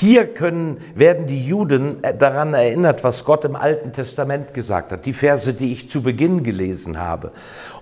Hier 0.00 0.26
können, 0.26 0.76
werden 0.94 1.26
die 1.26 1.44
Juden 1.44 1.96
daran 2.20 2.54
erinnert, 2.54 3.02
was 3.02 3.24
Gott 3.24 3.44
im 3.44 3.56
Alten 3.56 3.92
Testament 3.92 4.54
gesagt 4.54 4.92
hat, 4.92 5.06
die 5.06 5.12
Verse, 5.12 5.52
die 5.52 5.72
ich 5.72 5.90
zu 5.90 6.02
Beginn 6.02 6.44
gelesen 6.44 6.98
habe. 6.98 7.32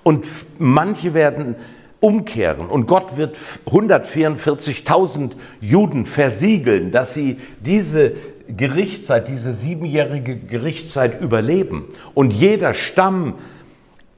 Und 0.02 0.24
manche 0.58 1.12
werden 1.12 1.56
umkehren 2.00 2.68
und 2.68 2.86
Gott 2.86 3.18
wird 3.18 3.36
144.000 3.66 5.32
Juden 5.60 6.06
versiegeln, 6.06 6.90
dass 6.90 7.12
sie 7.12 7.38
diese 7.60 8.12
Gerichtszeit, 8.48 9.28
diese 9.28 9.52
siebenjährige 9.52 10.36
Gerichtszeit 10.36 11.20
überleben 11.20 11.84
und 12.14 12.32
jeder 12.32 12.72
Stamm 12.72 13.34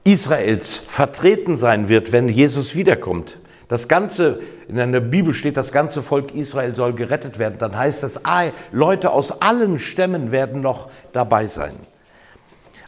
Israels 0.05 0.77
vertreten 0.77 1.57
sein 1.57 1.89
wird, 1.89 2.13
wenn 2.13 2.29
Jesus 2.29 2.75
wiederkommt. 2.75 3.37
Das 3.69 3.87
ganze 3.87 4.41
in 4.67 4.75
der 4.91 4.99
Bibel 4.99 5.33
steht, 5.33 5.57
das 5.57 5.71
ganze 5.71 6.03
Volk 6.03 6.33
Israel 6.33 6.75
soll 6.75 6.93
gerettet 6.93 7.39
werden, 7.39 7.55
dann 7.59 7.77
heißt 7.77 8.03
das, 8.03 8.25
ah, 8.25 8.45
Leute 8.71 9.11
aus 9.11 9.41
allen 9.41 9.79
Stämmen 9.79 10.31
werden 10.31 10.61
noch 10.61 10.89
dabei 11.13 11.47
sein. 11.47 11.73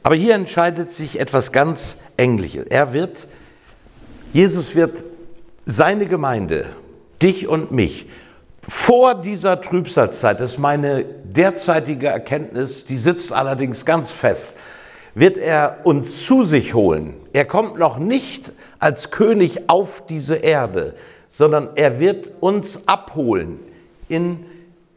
Aber 0.03 0.15
hier 0.15 0.33
entscheidet 0.33 0.91
sich 0.91 1.19
etwas 1.19 1.51
ganz 1.51 1.97
Ähnliches. 2.17 2.65
Er 2.69 2.93
wird, 2.93 3.27
Jesus 4.33 4.75
wird 4.75 5.03
seine 5.65 6.07
Gemeinde, 6.07 6.65
dich 7.21 7.47
und 7.47 7.71
mich, 7.71 8.07
vor 8.67 9.15
dieser 9.15 9.61
Trübsalzeit, 9.61 10.39
das 10.39 10.53
ist 10.53 10.57
meine 10.57 11.03
derzeitige 11.03 12.07
Erkenntnis, 12.07 12.85
die 12.85 12.97
sitzt 12.97 13.31
allerdings 13.31 13.85
ganz 13.85 14.11
fest, 14.11 14.57
wird 15.13 15.37
er 15.37 15.79
uns 15.83 16.25
zu 16.25 16.43
sich 16.43 16.73
holen. 16.73 17.15
Er 17.33 17.45
kommt 17.45 17.77
noch 17.77 17.97
nicht 17.97 18.51
als 18.79 19.11
König 19.11 19.69
auf 19.69 20.05
diese 20.05 20.35
Erde, 20.35 20.95
sondern 21.27 21.69
er 21.75 21.99
wird 21.99 22.31
uns 22.39 22.87
abholen 22.87 23.59
in 24.09 24.45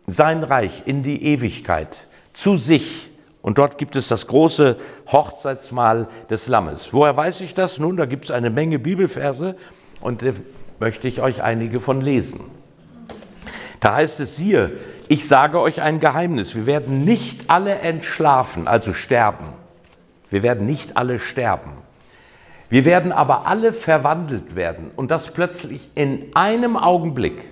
sein 0.06 0.42
Reich, 0.42 0.82
in 0.86 1.02
die 1.02 1.24
Ewigkeit, 1.24 2.06
zu 2.32 2.56
sich. 2.56 3.10
Und 3.42 3.58
dort 3.58 3.78
gibt 3.78 3.96
es 3.96 4.08
das 4.08 4.26
große 4.26 4.76
Hochzeitsmahl 5.10 6.08
des 6.30 6.48
Lammes. 6.48 6.92
Woher 6.92 7.16
weiß 7.16 7.40
ich 7.42 7.54
das? 7.54 7.78
Nun, 7.78 7.96
da 7.96 8.06
gibt 8.06 8.24
es 8.24 8.30
eine 8.30 8.50
Menge 8.50 8.78
Bibelverse 8.78 9.56
und 10.00 10.22
da 10.22 10.30
möchte 10.80 11.08
ich 11.08 11.20
euch 11.20 11.42
einige 11.42 11.80
von 11.80 12.00
lesen. 12.00 12.40
Da 13.80 13.96
heißt 13.96 14.20
es, 14.20 14.36
siehe, 14.36 14.72
ich 15.08 15.28
sage 15.28 15.60
euch 15.60 15.82
ein 15.82 16.00
Geheimnis, 16.00 16.54
wir 16.54 16.64
werden 16.64 17.04
nicht 17.04 17.50
alle 17.50 17.74
entschlafen, 17.74 18.66
also 18.66 18.94
sterben. 18.94 19.52
Wir 20.30 20.42
werden 20.42 20.66
nicht 20.66 20.96
alle 20.96 21.18
sterben. 21.18 21.72
Wir 22.70 22.84
werden 22.84 23.12
aber 23.12 23.46
alle 23.46 23.72
verwandelt 23.72 24.56
werden 24.56 24.90
und 24.96 25.10
das 25.10 25.32
plötzlich 25.32 25.90
in 25.94 26.26
einem 26.34 26.76
Augenblick 26.76 27.44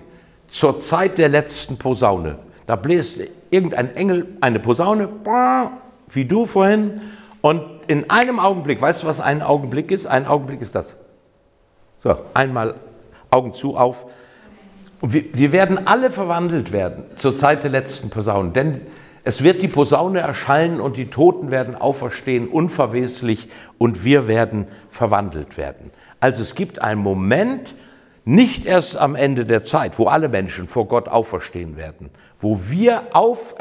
zur 0.47 0.79
Zeit 0.79 1.17
der 1.17 1.29
letzten 1.29 1.77
Posaune. 1.77 2.39
Da 2.65 2.75
bläst 2.75 3.19
irgendein 3.49 3.95
Engel 3.95 4.27
eine 4.41 4.59
Posaune, 4.59 5.09
wie 6.09 6.25
du 6.25 6.45
vorhin, 6.45 7.01
und 7.41 7.61
in 7.87 8.09
einem 8.09 8.39
Augenblick, 8.39 8.81
weißt 8.81 9.03
du, 9.03 9.07
was 9.07 9.19
ein 9.19 9.41
Augenblick 9.41 9.91
ist? 9.91 10.05
Ein 10.05 10.25
Augenblick 10.27 10.61
ist 10.61 10.75
das. 10.75 10.95
So, 12.01 12.15
einmal 12.33 12.75
Augen 13.29 13.53
zu, 13.53 13.75
auf. 13.75 14.05
Und 15.01 15.11
wir, 15.11 15.25
wir 15.33 15.51
werden 15.51 15.85
alle 15.85 16.09
verwandelt 16.09 16.71
werden 16.71 17.03
zur 17.17 17.35
Zeit 17.35 17.63
der 17.63 17.71
letzten 17.71 18.09
Posaune, 18.09 18.51
denn 18.51 18.81
es 19.23 19.43
wird 19.43 19.61
die 19.61 19.69
Posaune 19.69 20.19
erschallen 20.19 20.81
und 20.81 20.97
die 20.97 21.09
Toten 21.09 21.49
werden 21.49 21.75
auferstehen, 21.75 22.47
unverweslich, 22.47 23.47
und 23.77 24.03
wir 24.03 24.27
werden 24.27 24.67
verwandelt 24.89 25.57
werden. 25.57 25.91
Also 26.19 26.41
es 26.41 26.55
gibt 26.55 26.81
einen 26.81 27.01
Moment, 27.01 27.73
nicht 28.25 28.65
erst 28.65 28.97
am 28.97 29.15
Ende 29.15 29.45
der 29.45 29.63
Zeit, 29.63 29.99
wo 29.99 30.05
alle 30.05 30.29
Menschen 30.29 30.67
vor 30.67 30.87
Gott 30.87 31.07
auferstehen 31.07 31.75
werden, 31.77 32.09
wo 32.39 32.59
wir 32.69 33.03
auf, 33.11 33.55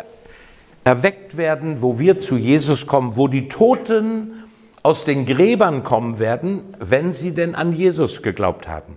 erweckt 0.85 1.37
werden, 1.37 1.81
wo 1.81 1.99
wir 1.99 2.21
zu 2.21 2.37
Jesus 2.37 2.87
kommen, 2.87 3.17
wo 3.17 3.29
die 3.29 3.49
Toten 3.49 4.45
aus 4.83 5.05
den 5.05 5.27
Gräbern 5.27 5.85
kommen 5.85 6.19
werden, 6.19 6.65
wenn 6.79 7.13
sie 7.13 7.33
denn 7.33 7.55
an 7.55 7.73
Jesus 7.73 8.23
geglaubt 8.23 8.69
haben. 8.69 8.97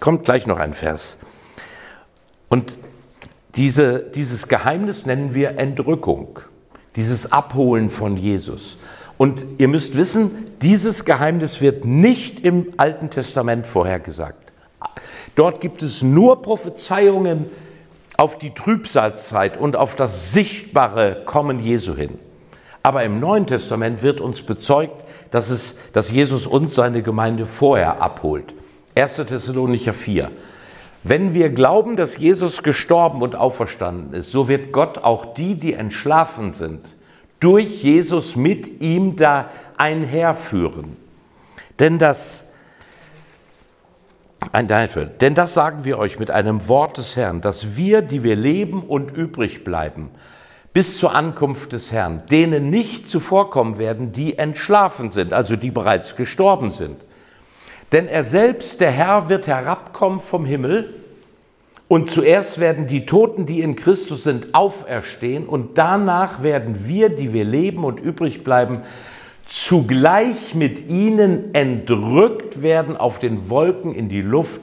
Kommt 0.00 0.24
gleich 0.24 0.46
noch 0.46 0.58
ein 0.58 0.74
Vers. 0.74 1.16
Und 2.48 2.76
diese, 3.56 4.00
dieses 4.00 4.48
Geheimnis 4.48 5.06
nennen 5.06 5.34
wir 5.34 5.58
Entrückung, 5.58 6.40
dieses 6.94 7.32
Abholen 7.32 7.90
von 7.90 8.16
Jesus. 8.16 8.76
Und 9.18 9.42
ihr 9.58 9.68
müsst 9.68 9.96
wissen, 9.96 10.30
dieses 10.60 11.04
Geheimnis 11.04 11.60
wird 11.60 11.84
nicht 11.84 12.40
im 12.40 12.74
Alten 12.76 13.10
Testament 13.10 13.66
vorhergesagt. 13.66 14.52
Dort 15.34 15.60
gibt 15.60 15.82
es 15.82 16.02
nur 16.02 16.42
Prophezeiungen 16.42 17.46
auf 18.16 18.38
die 18.38 18.52
Trübsalzeit 18.52 19.56
und 19.56 19.76
auf 19.76 19.96
das 19.96 20.32
sichtbare 20.32 21.22
Kommen 21.24 21.60
Jesu 21.60 21.94
hin. 21.94 22.18
Aber 22.82 23.02
im 23.04 23.20
Neuen 23.20 23.46
Testament 23.46 24.02
wird 24.02 24.20
uns 24.20 24.42
bezeugt, 24.42 25.04
dass, 25.30 25.50
es, 25.50 25.76
dass 25.92 26.10
Jesus 26.10 26.46
uns 26.46 26.74
seine 26.74 27.02
Gemeinde 27.02 27.46
vorher 27.46 28.00
abholt. 28.00 28.54
1. 28.94 29.16
Thessalonicher 29.16 29.92
4. 29.92 30.30
Wenn 31.08 31.34
wir 31.34 31.50
glauben, 31.50 31.94
dass 31.94 32.18
Jesus 32.18 32.64
gestorben 32.64 33.22
und 33.22 33.36
auferstanden 33.36 34.12
ist, 34.12 34.32
so 34.32 34.48
wird 34.48 34.72
Gott 34.72 34.98
auch 34.98 35.34
die, 35.34 35.54
die 35.54 35.74
entschlafen 35.74 36.52
sind, 36.52 36.80
durch 37.38 37.84
Jesus 37.84 38.34
mit 38.34 38.80
ihm 38.80 39.14
da 39.14 39.48
einherführen. 39.76 40.96
Denn 41.78 42.00
das, 42.00 42.46
denn 45.20 45.36
das 45.36 45.54
sagen 45.54 45.84
wir 45.84 45.96
euch 46.00 46.18
mit 46.18 46.32
einem 46.32 46.66
Wort 46.66 46.98
des 46.98 47.14
Herrn, 47.14 47.40
dass 47.40 47.76
wir, 47.76 48.02
die 48.02 48.24
wir 48.24 48.34
leben 48.34 48.82
und 48.82 49.16
übrig 49.16 49.62
bleiben, 49.62 50.10
bis 50.72 50.98
zur 50.98 51.14
Ankunft 51.14 51.72
des 51.72 51.92
Herrn, 51.92 52.24
denen 52.32 52.68
nicht 52.68 53.08
zuvorkommen 53.08 53.78
werden, 53.78 54.10
die 54.10 54.38
entschlafen 54.38 55.12
sind, 55.12 55.32
also 55.32 55.54
die 55.54 55.70
bereits 55.70 56.16
gestorben 56.16 56.72
sind. 56.72 56.96
Denn 57.92 58.08
er 58.08 58.24
selbst, 58.24 58.80
der 58.80 58.90
Herr, 58.90 59.28
wird 59.28 59.46
herabkommen 59.46 60.20
vom 60.20 60.44
Himmel 60.44 60.92
und 61.88 62.10
zuerst 62.10 62.58
werden 62.58 62.88
die 62.88 63.06
Toten, 63.06 63.46
die 63.46 63.60
in 63.60 63.76
Christus 63.76 64.24
sind, 64.24 64.54
auferstehen 64.54 65.46
und 65.46 65.78
danach 65.78 66.42
werden 66.42 66.88
wir, 66.88 67.08
die 67.10 67.32
wir 67.32 67.44
leben 67.44 67.84
und 67.84 68.00
übrig 68.00 68.42
bleiben, 68.42 68.80
zugleich 69.46 70.54
mit 70.54 70.88
ihnen 70.88 71.54
entrückt 71.54 72.60
werden 72.62 72.96
auf 72.96 73.20
den 73.20 73.48
Wolken 73.48 73.94
in 73.94 74.08
die 74.08 74.22
Luft 74.22 74.60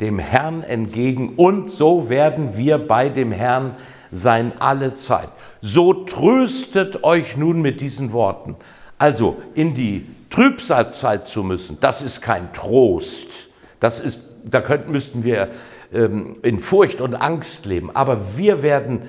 dem 0.00 0.18
Herrn 0.18 0.64
entgegen 0.64 1.34
und 1.36 1.70
so 1.70 2.08
werden 2.08 2.56
wir 2.56 2.78
bei 2.78 3.10
dem 3.10 3.30
Herrn 3.30 3.76
sein 4.10 4.52
alle 4.58 4.94
Zeit. 4.94 5.28
So 5.60 5.92
tröstet 5.92 7.04
euch 7.04 7.36
nun 7.36 7.60
mit 7.60 7.80
diesen 7.80 8.12
Worten. 8.12 8.56
Also 9.02 9.42
in 9.56 9.74
die 9.74 10.06
Trübsalzeit 10.30 11.26
zu 11.26 11.42
müssen, 11.42 11.76
das 11.80 12.02
ist 12.02 12.22
kein 12.22 12.52
Trost. 12.52 13.48
Das 13.80 13.98
ist, 13.98 14.28
da 14.44 14.60
könnten, 14.60 14.92
müssten 14.92 15.24
wir 15.24 15.48
ähm, 15.92 16.36
in 16.42 16.60
Furcht 16.60 17.00
und 17.00 17.16
Angst 17.16 17.66
leben. 17.66 17.90
Aber 17.96 18.36
wir 18.36 18.62
werden 18.62 19.02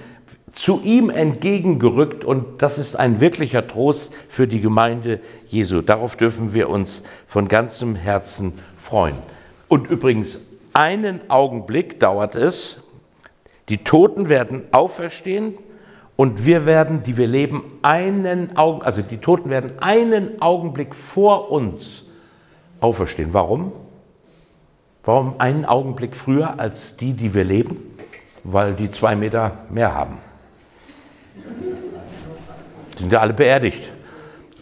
zu 0.52 0.82
ihm 0.84 1.12
entgegengerückt 1.12 2.26
und 2.26 2.64
das 2.64 2.80
ist 2.80 2.96
ein 2.96 3.22
wirklicher 3.22 3.68
Trost 3.68 4.12
für 4.30 4.48
die 4.48 4.62
Gemeinde 4.62 5.20
Jesu. 5.48 5.82
Darauf 5.82 6.16
dürfen 6.16 6.56
wir 6.56 6.70
uns 6.70 7.04
von 7.28 7.48
ganzem 7.48 7.94
Herzen 7.94 8.54
freuen. 8.80 9.20
Und 9.68 9.92
übrigens, 9.92 10.40
einen 10.74 11.22
Augenblick 11.30 12.00
dauert 12.00 12.34
es, 12.34 12.80
die 13.70 13.84
Toten 13.84 14.28
werden 14.28 14.64
auferstehen, 14.72 15.54
und 16.16 16.46
wir 16.46 16.66
werden, 16.66 17.04
die 17.04 17.18
wir 17.18 17.28
leben, 17.28 17.64
einen 17.82 18.56
Augen, 18.56 18.82
also 18.84 19.02
die 19.02 19.18
Toten 19.18 19.50
werden 19.50 19.74
einen 19.80 20.42
Augenblick 20.42 20.94
vor 20.94 21.52
uns 21.52 22.04
auferstehen. 22.80 23.34
Warum? 23.34 23.72
Warum 25.04 25.36
einen 25.40 25.66
Augenblick 25.66 26.16
früher 26.16 26.60
als 26.60 26.98
die, 26.98 27.14
die 27.14 27.34
wir 27.34 27.44
leben? 27.44 27.78
Weil 28.44 28.74
die 28.74 28.92
zwei 28.92 29.16
Meter 29.16 29.58
mehr 29.70 29.96
haben. 29.96 30.18
Sind 32.98 33.12
ja 33.12 33.20
alle 33.20 33.34
beerdigt 33.34 33.90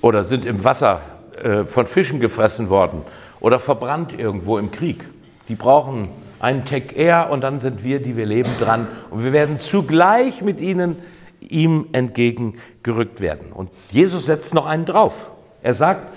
oder 0.02 0.24
sind 0.24 0.46
im 0.46 0.64
Wasser 0.64 1.02
äh, 1.44 1.64
von 1.66 1.86
Fischen 1.86 2.20
gefressen 2.20 2.70
worden 2.70 3.02
oder 3.40 3.60
verbrannt 3.60 4.18
irgendwo 4.18 4.58
im 4.58 4.72
Krieg. 4.72 5.04
Die 5.50 5.56
brauchen 5.56 6.08
einen 6.40 6.66
Tag 6.66 6.96
eher 6.96 7.30
und 7.30 7.42
dann 7.42 7.60
sind 7.60 7.84
wir, 7.84 8.02
die 8.02 8.16
wir 8.16 8.26
leben, 8.26 8.50
dran. 8.60 8.88
Und 9.10 9.24
wir 9.24 9.34
werden 9.34 9.60
zugleich 9.60 10.42
mit 10.42 10.62
ihnen 10.62 10.98
ihm 11.42 11.88
entgegengerückt 11.92 13.20
werden. 13.20 13.52
Und 13.52 13.70
Jesus 13.92 14.26
setzt 14.26 14.54
noch 14.54 14.66
einen 14.66 14.86
drauf. 14.86 15.30
Er 15.62 15.74
sagt, 15.74 16.12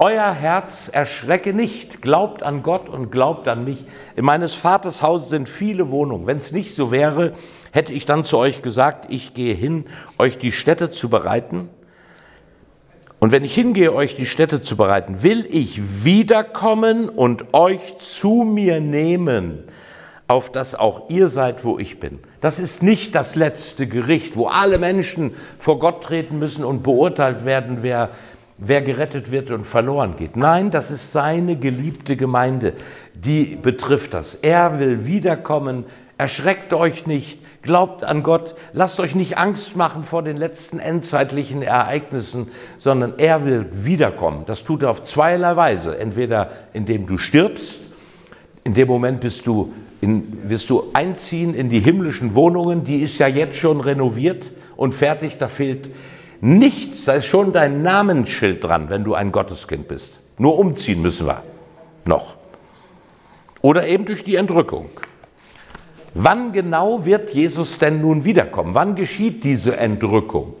euer 0.00 0.30
Herz 0.32 0.88
erschrecke 0.92 1.52
nicht, 1.52 2.02
glaubt 2.02 2.44
an 2.44 2.62
Gott 2.62 2.88
und 2.88 3.10
glaubt 3.10 3.48
an 3.48 3.64
mich. 3.64 3.84
In 4.14 4.24
meines 4.24 4.54
Vaters 4.54 5.02
Haus 5.02 5.28
sind 5.28 5.48
viele 5.48 5.90
Wohnungen. 5.90 6.26
Wenn 6.26 6.38
es 6.38 6.52
nicht 6.52 6.76
so 6.76 6.92
wäre, 6.92 7.32
hätte 7.72 7.92
ich 7.92 8.06
dann 8.06 8.22
zu 8.22 8.38
euch 8.38 8.62
gesagt, 8.62 9.06
ich 9.10 9.34
gehe 9.34 9.54
hin, 9.54 9.86
euch 10.16 10.38
die 10.38 10.52
Städte 10.52 10.92
zu 10.92 11.08
bereiten. 11.08 11.68
Und 13.18 13.32
wenn 13.32 13.44
ich 13.44 13.54
hingehe, 13.54 13.92
euch 13.92 14.14
die 14.14 14.26
Städte 14.26 14.62
zu 14.62 14.76
bereiten, 14.76 15.24
will 15.24 15.44
ich 15.50 16.04
wiederkommen 16.04 17.08
und 17.08 17.52
euch 17.52 17.98
zu 17.98 18.44
mir 18.44 18.78
nehmen, 18.78 19.64
auf 20.28 20.52
das 20.52 20.74
auch 20.74 21.08
ihr 21.08 21.28
seid, 21.28 21.64
wo 21.64 21.78
ich 21.78 22.00
bin. 22.00 22.18
Das 22.42 22.60
ist 22.60 22.82
nicht 22.82 23.14
das 23.14 23.34
letzte 23.34 23.86
Gericht, 23.86 24.36
wo 24.36 24.46
alle 24.46 24.78
Menschen 24.78 25.34
vor 25.58 25.78
Gott 25.78 26.04
treten 26.04 26.38
müssen 26.38 26.64
und 26.64 26.82
beurteilt 26.82 27.46
werden, 27.46 27.78
wer, 27.80 28.10
wer 28.58 28.82
gerettet 28.82 29.30
wird 29.30 29.50
und 29.50 29.64
verloren 29.64 30.16
geht. 30.16 30.36
Nein, 30.36 30.70
das 30.70 30.90
ist 30.90 31.12
seine 31.12 31.56
geliebte 31.56 32.14
Gemeinde, 32.14 32.74
die 33.14 33.56
betrifft 33.56 34.12
das. 34.12 34.34
Er 34.34 34.78
will 34.78 35.06
wiederkommen. 35.06 35.86
Erschreckt 36.18 36.74
euch 36.74 37.06
nicht, 37.06 37.40
glaubt 37.62 38.04
an 38.04 38.22
Gott, 38.22 38.54
lasst 38.74 39.00
euch 39.00 39.14
nicht 39.14 39.38
Angst 39.38 39.76
machen 39.76 40.02
vor 40.02 40.22
den 40.22 40.36
letzten 40.36 40.78
endzeitlichen 40.78 41.62
Ereignissen, 41.62 42.48
sondern 42.76 43.14
er 43.18 43.46
will 43.46 43.66
wiederkommen. 43.72 44.44
Das 44.44 44.62
tut 44.62 44.82
er 44.82 44.90
auf 44.90 45.02
zweierlei 45.04 45.56
Weise. 45.56 45.96
Entweder 45.98 46.50
indem 46.74 47.06
du 47.06 47.16
stirbst, 47.16 47.78
in 48.64 48.74
dem 48.74 48.88
Moment 48.88 49.20
bist 49.20 49.46
du 49.46 49.72
in, 50.00 50.48
wirst 50.48 50.70
du 50.70 50.84
einziehen 50.92 51.54
in 51.54 51.70
die 51.70 51.80
himmlischen 51.80 52.34
Wohnungen, 52.34 52.84
die 52.84 53.00
ist 53.00 53.18
ja 53.18 53.26
jetzt 53.26 53.56
schon 53.56 53.80
renoviert 53.80 54.52
und 54.76 54.94
fertig, 54.94 55.38
da 55.38 55.48
fehlt 55.48 55.90
nichts, 56.40 57.04
da 57.04 57.14
ist 57.14 57.26
schon 57.26 57.52
dein 57.52 57.82
Namensschild 57.82 58.62
dran, 58.62 58.90
wenn 58.90 59.04
du 59.04 59.14
ein 59.14 59.32
Gotteskind 59.32 59.88
bist. 59.88 60.20
Nur 60.38 60.58
umziehen 60.58 61.02
müssen 61.02 61.26
wir 61.26 61.42
noch. 62.04 62.36
Oder 63.60 63.88
eben 63.88 64.04
durch 64.04 64.22
die 64.22 64.36
Entrückung. 64.36 64.88
Wann 66.14 66.52
genau 66.52 67.04
wird 67.04 67.30
Jesus 67.30 67.78
denn 67.78 68.00
nun 68.00 68.24
wiederkommen? 68.24 68.74
Wann 68.74 68.94
geschieht 68.94 69.44
diese 69.44 69.76
Entrückung? 69.76 70.54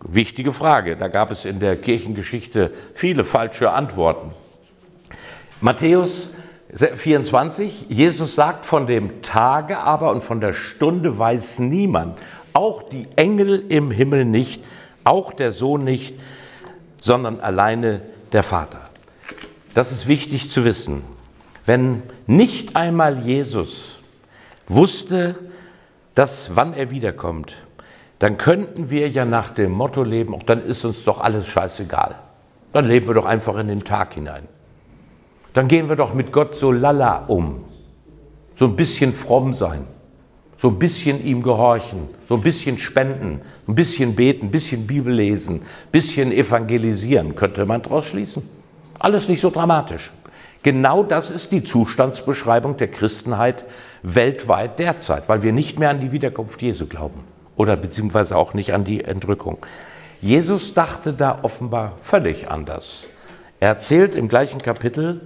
Wichtige 0.00 0.52
Frage. 0.52 0.96
Da 0.96 1.08
gab 1.08 1.30
es 1.30 1.44
in 1.44 1.58
der 1.58 1.76
Kirchengeschichte 1.76 2.72
viele 2.94 3.24
falsche 3.24 3.70
Antworten. 3.70 4.32
Matthäus 5.60 6.30
24, 6.74 7.86
Jesus 7.88 8.34
sagt, 8.34 8.66
von 8.66 8.86
dem 8.86 9.22
Tage 9.22 9.78
aber 9.78 10.10
und 10.10 10.22
von 10.22 10.40
der 10.40 10.52
Stunde 10.52 11.18
weiß 11.18 11.60
niemand, 11.60 12.18
auch 12.52 12.82
die 12.82 13.06
Engel 13.16 13.64
im 13.68 13.90
Himmel 13.90 14.24
nicht, 14.26 14.62
auch 15.04 15.32
der 15.32 15.50
Sohn 15.50 15.84
nicht, 15.84 16.14
sondern 16.98 17.40
alleine 17.40 18.02
der 18.32 18.42
Vater. 18.42 18.80
Das 19.72 19.92
ist 19.92 20.08
wichtig 20.08 20.50
zu 20.50 20.64
wissen. 20.64 21.04
Wenn 21.64 22.02
nicht 22.26 22.76
einmal 22.76 23.18
Jesus 23.20 23.98
wusste, 24.66 25.36
dass 26.14 26.54
wann 26.54 26.74
er 26.74 26.90
wiederkommt, 26.90 27.54
dann 28.18 28.36
könnten 28.36 28.90
wir 28.90 29.08
ja 29.08 29.24
nach 29.24 29.50
dem 29.50 29.70
Motto 29.70 30.02
leben, 30.02 30.34
auch 30.34 30.42
dann 30.42 30.64
ist 30.64 30.84
uns 30.84 31.04
doch 31.04 31.20
alles 31.20 31.46
scheißegal. 31.46 32.16
Dann 32.72 32.84
leben 32.84 33.06
wir 33.06 33.14
doch 33.14 33.24
einfach 33.24 33.56
in 33.58 33.68
den 33.68 33.84
Tag 33.84 34.14
hinein 34.14 34.48
dann 35.52 35.68
gehen 35.68 35.88
wir 35.88 35.96
doch 35.96 36.14
mit 36.14 36.32
Gott 36.32 36.54
so 36.54 36.72
lala 36.72 37.24
um. 37.26 37.64
So 38.56 38.66
ein 38.66 38.76
bisschen 38.76 39.12
fromm 39.12 39.54
sein, 39.54 39.84
so 40.56 40.68
ein 40.68 40.78
bisschen 40.78 41.24
ihm 41.24 41.42
gehorchen, 41.42 42.08
so 42.28 42.34
ein 42.34 42.40
bisschen 42.40 42.78
spenden, 42.78 43.40
ein 43.68 43.74
bisschen 43.74 44.14
beten, 44.16 44.46
ein 44.46 44.50
bisschen 44.50 44.86
Bibel 44.86 45.12
lesen, 45.12 45.56
ein 45.56 45.90
bisschen 45.92 46.32
evangelisieren, 46.32 47.36
könnte 47.36 47.64
man 47.66 47.82
daraus 47.82 48.06
schließen. 48.06 48.42
Alles 48.98 49.28
nicht 49.28 49.40
so 49.40 49.50
dramatisch. 49.50 50.10
Genau 50.64 51.04
das 51.04 51.30
ist 51.30 51.52
die 51.52 51.62
Zustandsbeschreibung 51.62 52.76
der 52.76 52.88
Christenheit 52.88 53.64
weltweit 54.02 54.78
derzeit, 54.80 55.28
weil 55.28 55.42
wir 55.42 55.52
nicht 55.52 55.78
mehr 55.78 55.90
an 55.90 56.00
die 56.00 56.10
Wiederkunft 56.10 56.60
Jesu 56.60 56.86
glauben 56.86 57.20
oder 57.56 57.76
beziehungsweise 57.76 58.36
auch 58.36 58.54
nicht 58.54 58.74
an 58.74 58.84
die 58.84 59.04
Entrückung. 59.04 59.58
Jesus 60.20 60.74
dachte 60.74 61.12
da 61.12 61.38
offenbar 61.42 61.92
völlig 62.02 62.50
anders. 62.50 63.04
Er 63.60 63.68
erzählt 63.68 64.16
im 64.16 64.28
gleichen 64.28 64.60
Kapitel, 64.60 65.20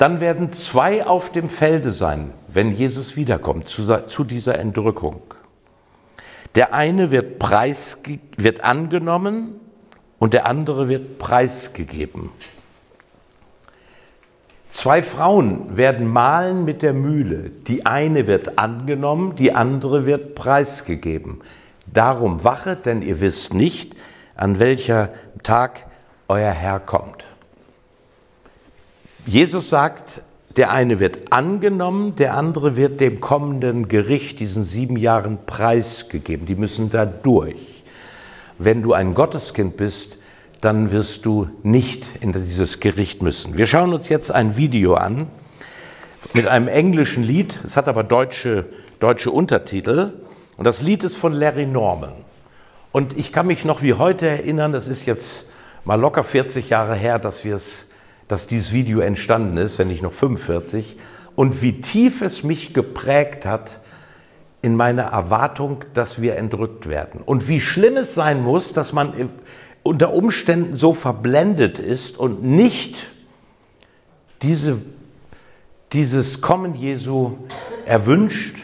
Dann 0.00 0.18
werden 0.18 0.50
zwei 0.50 1.06
auf 1.06 1.30
dem 1.30 1.50
Felde 1.50 1.92
sein, 1.92 2.30
wenn 2.48 2.74
Jesus 2.74 3.16
wiederkommt, 3.16 3.68
zu, 3.68 3.84
zu 4.06 4.24
dieser 4.24 4.58
Entrückung. 4.58 5.20
Der 6.54 6.72
eine 6.72 7.10
wird, 7.10 7.38
preisge 7.38 8.18
wird 8.38 8.64
angenommen 8.64 9.60
und 10.18 10.32
der 10.32 10.46
andere 10.46 10.88
wird 10.88 11.18
preisgegeben. 11.18 12.30
Zwei 14.70 15.02
Frauen 15.02 15.76
werden 15.76 16.08
malen 16.08 16.64
mit 16.64 16.80
der 16.80 16.94
Mühle. 16.94 17.50
Die 17.50 17.84
eine 17.84 18.26
wird 18.26 18.58
angenommen, 18.58 19.36
die 19.36 19.52
andere 19.52 20.06
wird 20.06 20.34
preisgegeben. 20.34 21.42
Darum 21.84 22.42
wachet, 22.42 22.86
denn 22.86 23.02
ihr 23.02 23.20
wisst 23.20 23.52
nicht, 23.52 23.94
an 24.34 24.60
welcher 24.60 25.10
Tag 25.42 25.84
euer 26.26 26.52
Herr 26.52 26.80
kommt. 26.80 27.26
Jesus 29.26 29.68
sagt, 29.68 30.22
der 30.56 30.72
eine 30.72 30.98
wird 30.98 31.32
angenommen, 31.32 32.16
der 32.16 32.34
andere 32.34 32.76
wird 32.76 33.00
dem 33.00 33.20
kommenden 33.20 33.88
Gericht, 33.88 34.40
diesen 34.40 34.64
sieben 34.64 34.96
Jahren, 34.96 35.38
preisgegeben. 35.46 36.46
Die 36.46 36.56
müssen 36.56 36.90
da 36.90 37.06
durch. 37.06 37.84
Wenn 38.58 38.82
du 38.82 38.92
ein 38.92 39.14
Gotteskind 39.14 39.76
bist, 39.76 40.18
dann 40.60 40.90
wirst 40.90 41.24
du 41.24 41.48
nicht 41.62 42.04
in 42.20 42.32
dieses 42.32 42.80
Gericht 42.80 43.22
müssen. 43.22 43.56
Wir 43.56 43.66
schauen 43.66 43.94
uns 43.94 44.08
jetzt 44.08 44.30
ein 44.30 44.56
Video 44.56 44.94
an 44.94 45.28
mit 46.34 46.46
einem 46.46 46.68
englischen 46.68 47.22
Lied. 47.22 47.58
Es 47.64 47.76
hat 47.76 47.88
aber 47.88 48.04
deutsche, 48.04 48.66
deutsche 48.98 49.30
Untertitel. 49.30 50.12
Und 50.56 50.64
das 50.64 50.82
Lied 50.82 51.04
ist 51.04 51.16
von 51.16 51.32
Larry 51.32 51.64
Norman. 51.66 52.12
Und 52.92 53.16
ich 53.16 53.32
kann 53.32 53.46
mich 53.46 53.64
noch 53.64 53.82
wie 53.82 53.94
heute 53.94 54.26
erinnern, 54.26 54.72
das 54.72 54.88
ist 54.88 55.06
jetzt 55.06 55.46
mal 55.84 55.98
locker 55.98 56.24
40 56.24 56.70
Jahre 56.70 56.94
her, 56.94 57.18
dass, 57.18 57.44
wir 57.44 57.54
es, 57.54 57.86
dass 58.30 58.46
dieses 58.46 58.72
Video 58.72 59.00
entstanden 59.00 59.56
ist, 59.56 59.80
wenn 59.80 59.88
nicht 59.88 60.02
noch 60.02 60.12
45. 60.12 60.96
Und 61.34 61.62
wie 61.62 61.80
tief 61.80 62.22
es 62.22 62.44
mich 62.44 62.72
geprägt 62.74 63.44
hat 63.44 63.80
in 64.62 64.76
meiner 64.76 65.02
Erwartung, 65.02 65.84
dass 65.94 66.22
wir 66.22 66.36
entrückt 66.36 66.88
werden. 66.88 67.22
Und 67.24 67.48
wie 67.48 67.60
schlimm 67.60 67.96
es 67.96 68.14
sein 68.14 68.40
muss, 68.40 68.72
dass 68.72 68.92
man 68.92 69.30
unter 69.82 70.12
Umständen 70.12 70.76
so 70.76 70.94
verblendet 70.94 71.80
ist 71.80 72.18
und 72.18 72.44
nicht 72.44 72.98
diese, 74.42 74.80
dieses 75.92 76.40
Kommen 76.40 76.76
Jesu 76.76 77.32
erwünscht, 77.84 78.58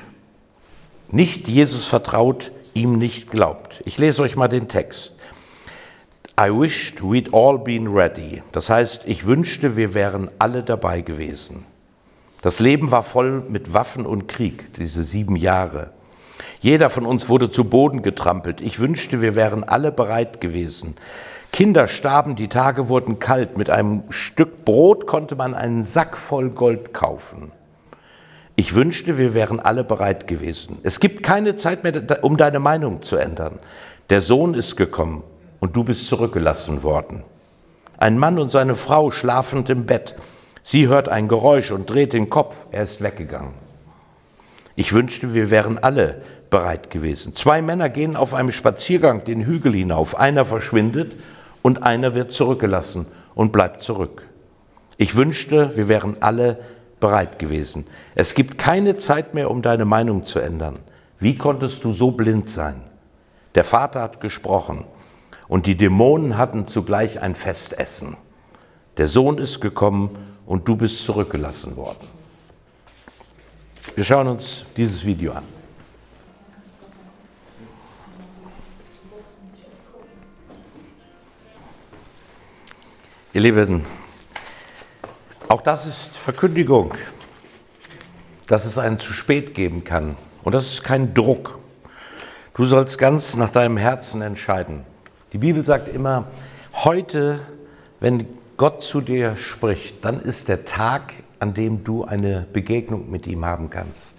nicht 1.10 1.48
Jesus 1.48 1.86
vertraut, 1.86 2.52
ihm 2.72 2.98
nicht 2.98 3.32
glaubt. 3.32 3.82
Ich 3.84 3.98
lese 3.98 4.22
euch 4.22 4.36
mal 4.36 4.46
den 4.46 4.68
Text. 4.68 5.15
I 6.38 6.50
wished 6.50 7.00
we'd 7.00 7.32
all 7.32 7.56
been 7.56 7.88
ready. 7.88 8.42
Das 8.52 8.68
heißt, 8.68 9.04
ich 9.06 9.26
wünschte, 9.26 9.74
wir 9.78 9.94
wären 9.94 10.30
alle 10.38 10.62
dabei 10.62 11.00
gewesen. 11.00 11.64
Das 12.42 12.60
Leben 12.60 12.90
war 12.90 13.02
voll 13.02 13.42
mit 13.48 13.72
Waffen 13.72 14.04
und 14.04 14.28
Krieg, 14.28 14.74
diese 14.74 15.02
sieben 15.02 15.36
Jahre. 15.36 15.92
Jeder 16.60 16.90
von 16.90 17.06
uns 17.06 17.30
wurde 17.30 17.50
zu 17.50 17.64
Boden 17.64 18.02
getrampelt. 18.02 18.60
Ich 18.60 18.78
wünschte, 18.78 19.22
wir 19.22 19.34
wären 19.34 19.64
alle 19.64 19.90
bereit 19.90 20.42
gewesen. 20.42 20.96
Kinder 21.52 21.88
starben, 21.88 22.36
die 22.36 22.48
Tage 22.48 22.90
wurden 22.90 23.18
kalt. 23.18 23.56
Mit 23.56 23.70
einem 23.70 24.02
Stück 24.10 24.66
Brot 24.66 25.06
konnte 25.06 25.36
man 25.36 25.54
einen 25.54 25.84
Sack 25.84 26.18
voll 26.18 26.50
Gold 26.50 26.92
kaufen. 26.92 27.50
Ich 28.56 28.74
wünschte, 28.74 29.16
wir 29.16 29.32
wären 29.32 29.58
alle 29.58 29.84
bereit 29.84 30.26
gewesen. 30.26 30.80
Es 30.82 31.00
gibt 31.00 31.22
keine 31.22 31.54
Zeit 31.54 31.82
mehr, 31.82 32.22
um 32.22 32.36
deine 32.36 32.58
Meinung 32.58 33.00
zu 33.00 33.16
ändern. 33.16 33.58
Der 34.10 34.20
Sohn 34.20 34.52
ist 34.52 34.76
gekommen 34.76 35.22
und 35.66 35.74
du 35.74 35.82
bist 35.82 36.06
zurückgelassen 36.06 36.84
worden. 36.84 37.24
Ein 37.98 38.20
Mann 38.20 38.38
und 38.38 38.52
seine 38.52 38.76
Frau 38.76 39.10
schlafend 39.10 39.68
im 39.68 39.84
Bett. 39.84 40.14
Sie 40.62 40.86
hört 40.86 41.08
ein 41.08 41.26
Geräusch 41.26 41.72
und 41.72 41.90
dreht 41.90 42.12
den 42.12 42.30
Kopf. 42.30 42.66
Er 42.70 42.84
ist 42.84 43.02
weggegangen. 43.02 43.54
Ich 44.76 44.92
wünschte, 44.92 45.34
wir 45.34 45.50
wären 45.50 45.78
alle 45.78 46.22
bereit 46.50 46.88
gewesen. 46.90 47.34
Zwei 47.34 47.62
Männer 47.62 47.88
gehen 47.88 48.14
auf 48.14 48.32
einem 48.32 48.52
Spaziergang 48.52 49.24
den 49.24 49.44
Hügel 49.44 49.72
hinauf. 49.72 50.16
Einer 50.16 50.44
verschwindet 50.44 51.16
und 51.62 51.82
einer 51.82 52.14
wird 52.14 52.30
zurückgelassen 52.30 53.06
und 53.34 53.50
bleibt 53.50 53.82
zurück. 53.82 54.24
Ich 54.98 55.16
wünschte, 55.16 55.76
wir 55.76 55.88
wären 55.88 56.18
alle 56.20 56.60
bereit 57.00 57.40
gewesen. 57.40 57.88
Es 58.14 58.34
gibt 58.34 58.56
keine 58.56 58.98
Zeit 58.98 59.34
mehr, 59.34 59.50
um 59.50 59.62
deine 59.62 59.84
Meinung 59.84 60.24
zu 60.24 60.38
ändern. 60.38 60.78
Wie 61.18 61.36
konntest 61.36 61.82
du 61.82 61.92
so 61.92 62.12
blind 62.12 62.48
sein? 62.48 62.82
Der 63.56 63.64
Vater 63.64 64.00
hat 64.02 64.20
gesprochen 64.20 64.84
und 65.48 65.66
die 65.66 65.76
Dämonen 65.76 66.36
hatten 66.36 66.66
zugleich 66.66 67.20
ein 67.20 67.34
Festessen. 67.34 68.16
Der 68.96 69.06
Sohn 69.06 69.38
ist 69.38 69.60
gekommen 69.60 70.10
und 70.46 70.66
du 70.68 70.76
bist 70.76 71.04
zurückgelassen 71.04 71.76
worden. 71.76 72.06
Wir 73.94 74.04
schauen 74.04 74.28
uns 74.28 74.64
dieses 74.76 75.04
Video 75.04 75.32
an. 75.32 75.44
Ihr 83.32 83.42
Lieben, 83.42 83.84
auch 85.48 85.60
das 85.60 85.84
ist 85.84 86.16
Verkündigung, 86.16 86.94
dass 88.46 88.64
es 88.64 88.78
einen 88.78 88.98
zu 88.98 89.12
spät 89.12 89.54
geben 89.54 89.84
kann. 89.84 90.16
Und 90.42 90.54
das 90.54 90.66
ist 90.72 90.84
kein 90.84 91.12
Druck. 91.12 91.58
Du 92.54 92.64
sollst 92.64 92.96
ganz 92.96 93.36
nach 93.36 93.50
deinem 93.50 93.76
Herzen 93.76 94.22
entscheiden. 94.22 94.86
Die 95.32 95.38
Bibel 95.38 95.64
sagt 95.64 95.88
immer, 95.88 96.26
heute, 96.72 97.40
wenn 97.98 98.28
Gott 98.56 98.84
zu 98.84 99.00
dir 99.00 99.36
spricht, 99.36 100.04
dann 100.04 100.20
ist 100.20 100.48
der 100.48 100.64
Tag, 100.64 101.14
an 101.40 101.52
dem 101.52 101.82
du 101.82 102.04
eine 102.04 102.46
Begegnung 102.52 103.10
mit 103.10 103.26
ihm 103.26 103.44
haben 103.44 103.68
kannst. 103.68 104.14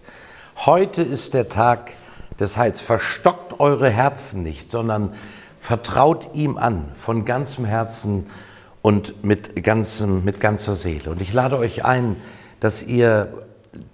Heute 0.66 1.02
ist 1.02 1.34
der 1.34 1.48
Tag 1.48 1.94
des 2.42 2.58
Heils. 2.58 2.82
Verstockt 2.82 3.62
eure 3.62 3.90
Herzen 3.90 4.44
nicht, 4.44 4.70
sondern 4.70 5.14
vertraut 5.62 6.32
ihm 6.34 6.58
an 6.58 6.92
von 7.00 7.24
ganzem 7.24 7.64
Herzen 7.64 8.28
und 8.82 9.24
mit, 9.24 9.64
ganzem, 9.64 10.26
mit 10.26 10.42
ganzer 10.42 10.76
Seele. 10.76 11.10
Und 11.12 11.22
ich 11.22 11.32
lade 11.32 11.58
euch 11.58 11.86
ein, 11.86 12.18
dass 12.60 12.84
ihr 12.84 13.30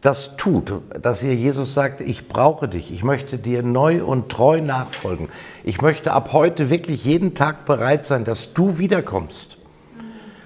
das 0.02 0.38
tut, 0.38 0.74
dass 1.02 1.24
ihr 1.24 1.36
Jesus 1.36 1.74
sagt, 1.74 2.02
ich 2.02 2.28
brauche 2.28 2.68
dich, 2.68 2.92
ich 2.92 3.04
möchte 3.04 3.38
dir 3.38 3.64
neu 3.64 4.04
und 4.04 4.30
treu 4.30 4.62
nachfolgen. 4.62 5.30
Ich 5.64 5.82
möchte 5.82 6.12
ab 6.12 6.34
heute 6.34 6.70
wirklich 6.70 7.06
jeden 7.06 7.36
Tag 7.36 7.66
bereit 7.66 8.06
sein, 8.06 8.24
dass 8.26 8.54
du 8.54 8.78
wiederkommst. 8.78 9.58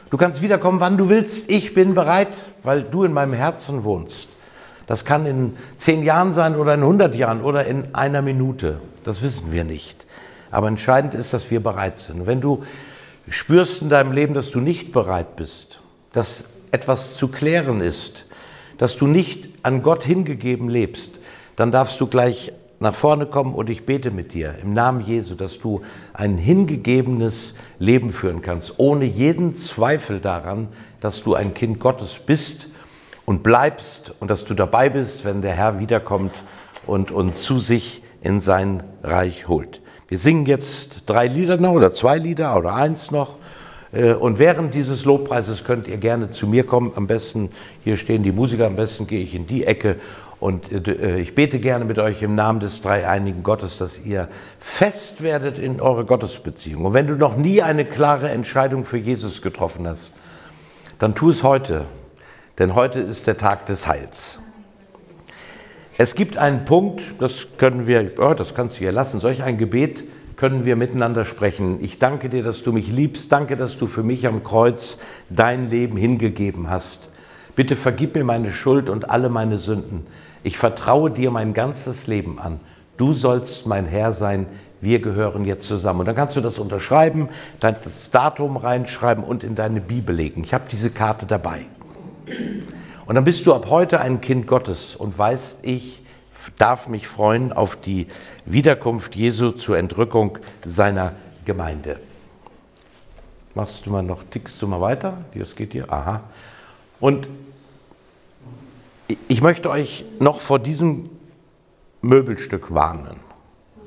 Du 0.10 0.18
kannst 0.18 0.42
wiederkommen, 0.42 0.80
wann 0.80 0.98
du 0.98 1.10
willst. 1.10 1.50
Ich 1.50 1.74
bin 1.74 1.94
bereit, 1.94 2.30
weil 2.64 2.84
du 2.84 3.04
in 3.04 3.14
meinem 3.14 3.34
Herzen 3.34 3.84
wohnst. 3.84 4.30
Das 4.86 5.04
kann 5.04 5.26
in 5.26 5.58
zehn 5.76 6.04
Jahren 6.04 6.34
sein 6.34 6.56
oder 6.56 6.74
in 6.74 6.82
100 6.82 7.14
Jahren 7.14 7.42
oder 7.42 7.66
in 7.66 7.94
einer 7.94 8.22
Minute. 8.22 8.80
Das 9.04 9.22
wissen 9.22 9.52
wir 9.52 9.66
nicht. 9.66 10.06
Aber 10.50 10.70
entscheidend 10.70 11.14
ist, 11.14 11.34
dass 11.34 11.52
wir 11.52 11.62
bereit 11.62 12.00
sind. 12.00 12.26
Wenn 12.26 12.40
du 12.40 12.64
spürst 13.30 13.82
in 13.82 13.90
deinem 13.90 14.14
Leben, 14.14 14.34
dass 14.34 14.52
du 14.52 14.62
nicht 14.62 14.94
bereit 14.94 15.36
bist, 15.36 15.82
dass 16.14 16.46
etwas 16.72 17.18
zu 17.18 17.28
klären 17.28 17.82
ist, 17.82 18.27
dass 18.78 18.98
du 18.98 19.08
nicht 19.08 19.50
an 19.64 19.84
Gott 19.84 20.04
hingegeben 20.04 20.70
lebst, 20.70 21.20
dann 21.56 21.72
darfst 21.72 22.00
du 22.00 22.08
gleich 22.08 22.54
nach 22.80 22.94
vorne 22.94 23.26
kommen 23.26 23.56
und 23.56 23.70
ich 23.70 23.86
bete 23.86 24.12
mit 24.12 24.34
dir 24.34 24.56
im 24.62 24.74
Namen 24.74 25.02
Jesu, 25.02 25.36
dass 25.36 25.60
du 25.60 25.82
ein 26.14 26.38
hingegebenes 26.38 27.56
Leben 27.80 28.12
führen 28.12 28.42
kannst, 28.42 28.76
ohne 28.78 29.06
jeden 29.06 29.56
Zweifel 29.56 30.20
daran, 30.20 30.68
dass 31.02 31.24
du 31.24 31.34
ein 31.34 31.54
Kind 31.54 31.80
Gottes 31.80 32.20
bist 32.24 32.68
und 33.26 33.42
bleibst 33.42 34.14
und 34.20 34.30
dass 34.30 34.46
du 34.46 34.54
dabei 34.54 34.90
bist, 34.90 35.26
wenn 35.26 35.42
der 35.42 35.54
Herr 35.54 35.80
wiederkommt 35.80 36.34
und 36.86 37.12
uns 37.12 37.42
zu 37.42 37.60
sich 37.60 38.02
in 38.22 38.40
sein 38.40 38.84
Reich 39.04 39.48
holt. 39.48 39.82
Wir 40.08 40.18
singen 40.18 40.46
jetzt 40.46 41.04
drei 41.06 41.28
Lieder 41.28 41.58
noch 41.58 41.74
oder 41.74 41.94
zwei 41.94 42.18
Lieder 42.18 42.56
oder 42.56 42.74
eins 42.76 43.12
noch. 43.12 43.36
Äh, 43.98 44.14
und 44.14 44.40
während 44.40 44.74
dieses 44.74 45.06
Lobpreises 45.06 45.64
könnt 45.64 45.88
ihr 45.88 45.98
gerne 45.98 46.30
zu 46.30 46.48
mir 46.48 46.66
kommen. 46.66 46.92
Am 46.96 47.08
besten, 47.08 47.50
hier 47.84 47.98
stehen 47.98 48.24
die 48.24 48.32
Musiker, 48.32 48.68
am 48.68 48.76
besten 48.76 49.08
gehe 49.08 49.22
ich 49.22 49.34
in 49.34 49.48
die 49.48 49.66
Ecke 49.66 49.96
und 50.40 50.72
äh, 50.72 51.20
ich 51.20 51.34
bete 51.34 51.60
gerne 51.60 51.84
mit 51.84 51.98
euch 51.98 52.22
im 52.22 52.36
Namen 52.36 52.60
des 52.60 52.82
dreieinigen 52.82 53.44
Gottes, 53.44 53.78
dass 53.78 54.06
ihr 54.06 54.28
fest 54.60 55.24
werdet 55.24 55.58
in 55.58 55.82
eure 55.82 56.06
Gottesbeziehung. 56.06 56.86
Und 56.86 56.94
wenn 56.94 57.08
du 57.08 57.16
noch 57.16 57.38
nie 57.38 57.62
eine 57.62 57.86
klare 57.86 58.30
Entscheidung 58.30 58.86
für 58.86 58.98
Jesus 58.98 59.42
getroffen 59.42 59.88
hast, 59.88 60.14
dann 61.00 61.16
tu 61.16 61.30
es 61.30 61.44
heute, 61.44 61.86
denn 62.60 62.76
heute 62.76 63.00
ist 63.00 63.28
der 63.28 63.38
Tag 63.38 63.66
des 63.66 63.88
Heils. 63.88 64.40
Es 66.00 66.14
gibt 66.14 66.38
einen 66.38 66.66
Punkt, 66.66 67.02
das 67.20 67.48
können 67.58 67.88
wir, 67.88 68.12
oh, 68.20 68.36
das 68.36 68.54
kannst 68.54 68.76
du 68.76 68.80
hier 68.82 68.92
lassen, 68.92 69.20
solch 69.20 69.42
ein 69.42 69.58
Gebet 69.58 70.04
können 70.38 70.66
wir 70.66 70.76
miteinander 70.76 71.26
sprechen. 71.26 71.84
Ich 71.84 72.00
danke 72.00 72.30
dir, 72.30 72.44
dass 72.44 72.64
du 72.64 72.72
mich 72.72 72.90
liebst, 72.90 73.32
danke, 73.32 73.58
dass 73.58 73.78
du 73.78 73.88
für 73.88 74.04
mich 74.04 74.28
am 74.28 74.44
Kreuz 74.44 75.00
dein 75.30 75.70
Leben 75.70 75.98
hingegeben 75.98 76.70
hast. 76.70 77.10
Bitte 77.56 77.76
vergib 77.76 78.14
mir 78.16 78.24
meine 78.24 78.54
Schuld 78.54 78.88
und 78.88 79.10
alle 79.10 79.30
meine 79.30 79.58
Sünden. 79.58 80.06
Ich 80.44 80.60
vertraue 80.60 81.10
dir 81.10 81.32
mein 81.32 81.56
ganzes 81.56 82.06
Leben 82.06 82.38
an. 82.40 82.60
Du 82.98 83.14
sollst 83.14 83.66
mein 83.66 83.88
Herr 83.88 84.14
sein. 84.14 84.46
Wir 84.80 85.00
gehören 85.00 85.44
jetzt 85.44 85.68
zusammen. 85.68 86.02
Und 86.02 86.06
dann 86.06 86.16
kannst 86.16 86.36
du 86.36 86.42
das 86.42 86.60
unterschreiben, 86.60 87.30
das 87.60 88.12
Datum 88.12 88.58
reinschreiben 88.58 89.24
und 89.24 89.44
in 89.44 89.56
deine 89.56 89.82
Bibel 89.82 90.16
legen. 90.16 90.44
Ich 90.44 90.54
habe 90.54 90.66
diese 90.72 90.92
Karte 90.92 91.26
dabei. 91.26 91.66
Und 93.08 93.16
dann 93.16 93.24
bist 93.24 93.48
du 93.48 93.56
ab 93.56 93.68
heute 93.72 94.02
ein 94.02 94.22
Kind 94.22 94.46
Gottes 94.46 94.96
und 94.96 95.18
weißt, 95.18 95.60
ich 95.64 96.04
darf 96.52 96.88
mich 96.88 97.08
freuen 97.08 97.54
auf 97.54 97.76
die 97.76 98.08
Wiederkunft 98.46 99.16
Jesu 99.16 99.52
zur 99.52 99.78
Entrückung 99.78 100.38
seiner 100.66 101.14
Gemeinde. 101.46 102.00
Machst 103.56 103.86
du 103.86 103.90
mal 103.92 104.04
noch, 104.04 104.24
tickst 104.30 104.62
du 104.62 104.68
mal 104.68 104.82
weiter? 104.82 105.18
Das 105.34 105.56
geht 105.56 105.72
hier. 105.72 105.92
Aha. 105.92 106.22
Und 107.00 107.28
ich 109.28 109.42
möchte 109.42 109.70
euch 109.70 110.06
noch 110.20 110.42
vor 110.42 110.60
diesem 110.60 111.10
Möbelstück 112.02 112.74
warnen. 112.74 113.20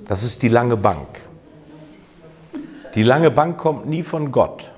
Das 0.06 0.22
ist 0.22 0.42
die 0.42 0.48
lange 0.48 0.76
Bank. 0.76 1.06
Die 2.94 3.02
lange 3.02 3.30
Bank 3.30 3.58
kommt 3.58 3.86
nie 3.86 4.02
von 4.02 4.32
Gott. 4.32 4.70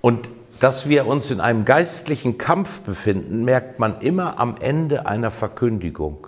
Und 0.00 0.28
dass 0.60 0.88
wir 0.88 1.06
uns 1.06 1.30
in 1.30 1.40
einem 1.40 1.64
geistlichen 1.64 2.38
Kampf 2.38 2.80
befinden, 2.80 3.44
merkt 3.44 3.80
man 3.80 4.00
immer 4.00 4.38
am 4.38 4.56
Ende 4.60 5.06
einer 5.06 5.30
Verkündigung. 5.30 6.26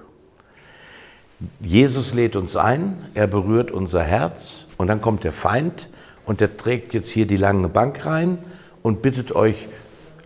Jesus 1.60 2.14
lädt 2.14 2.36
uns 2.36 2.56
ein, 2.56 2.96
er 3.14 3.26
berührt 3.26 3.70
unser 3.70 4.02
Herz 4.02 4.64
und 4.76 4.88
dann 4.88 5.00
kommt 5.00 5.24
der 5.24 5.32
Feind 5.32 5.88
und 6.24 6.40
der 6.40 6.56
trägt 6.56 6.94
jetzt 6.94 7.10
hier 7.10 7.26
die 7.26 7.36
lange 7.36 7.68
Bank 7.68 8.06
rein 8.06 8.38
und 8.82 9.02
bittet 9.02 9.34
euch, 9.34 9.68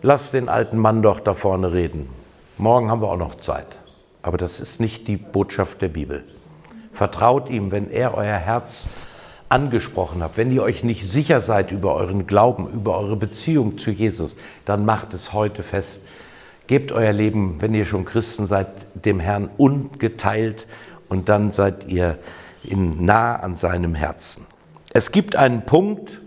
lasst 0.03 0.35
den 0.35 0.49
alten 0.49 0.79
Mann 0.79 1.03
doch 1.03 1.21
da 1.21 1.35
vorne 1.35 1.73
reden. 1.73 2.09
Morgen 2.59 2.91
haben 2.91 3.03
wir 3.03 3.09
auch 3.09 3.19
noch 3.19 3.37
Zeit. 3.37 3.67
Aber 4.23 4.39
das 4.39 4.59
ist 4.59 4.81
nicht 4.81 5.07
die 5.07 5.17
Botschaft 5.17 5.83
der 5.83 5.89
Bibel. 5.89 6.25
Vertraut 6.93 7.49
ihm, 7.49 7.71
wenn 7.71 7.91
er 7.91 8.15
euer 8.15 8.37
Herz 8.37 8.87
angesprochen 9.49 10.23
hat, 10.23 10.37
wenn 10.37 10.51
ihr 10.51 10.63
euch 10.63 10.83
nicht 10.83 11.09
sicher 11.09 11.41
seid 11.41 11.71
über 11.71 11.95
euren 11.95 12.27
Glauben, 12.27 12.69
über 12.73 12.99
eure 12.99 13.15
Beziehung 13.15 13.79
zu 13.79 13.93
Jesus, 13.93 14.37
dann 14.65 14.85
macht 14.85 15.15
es 15.15 15.33
heute 15.33 15.63
fest. 15.63 16.03
Gebt 16.67 16.91
euer 16.91 17.13
Leben, 17.13 17.57
wenn 17.61 17.75
ihr 17.75 17.87
schon 17.87 18.05
Christen 18.05 18.47
seid, 18.47 18.67
dem 18.95 19.21
Herrn 19.21 19.49
ungeteilt 19.57 20.67
und 21.09 21.29
dann 21.29 21.53
seid 21.53 21.89
ihr 21.89 22.19
in, 22.63 23.05
nah 23.05 23.37
an 23.37 23.57
seinem 23.57 23.95
Herzen. 23.95 24.47
Es 24.93 25.13
gibt 25.13 25.37
einen 25.37 25.63
Punkt, 25.63 26.21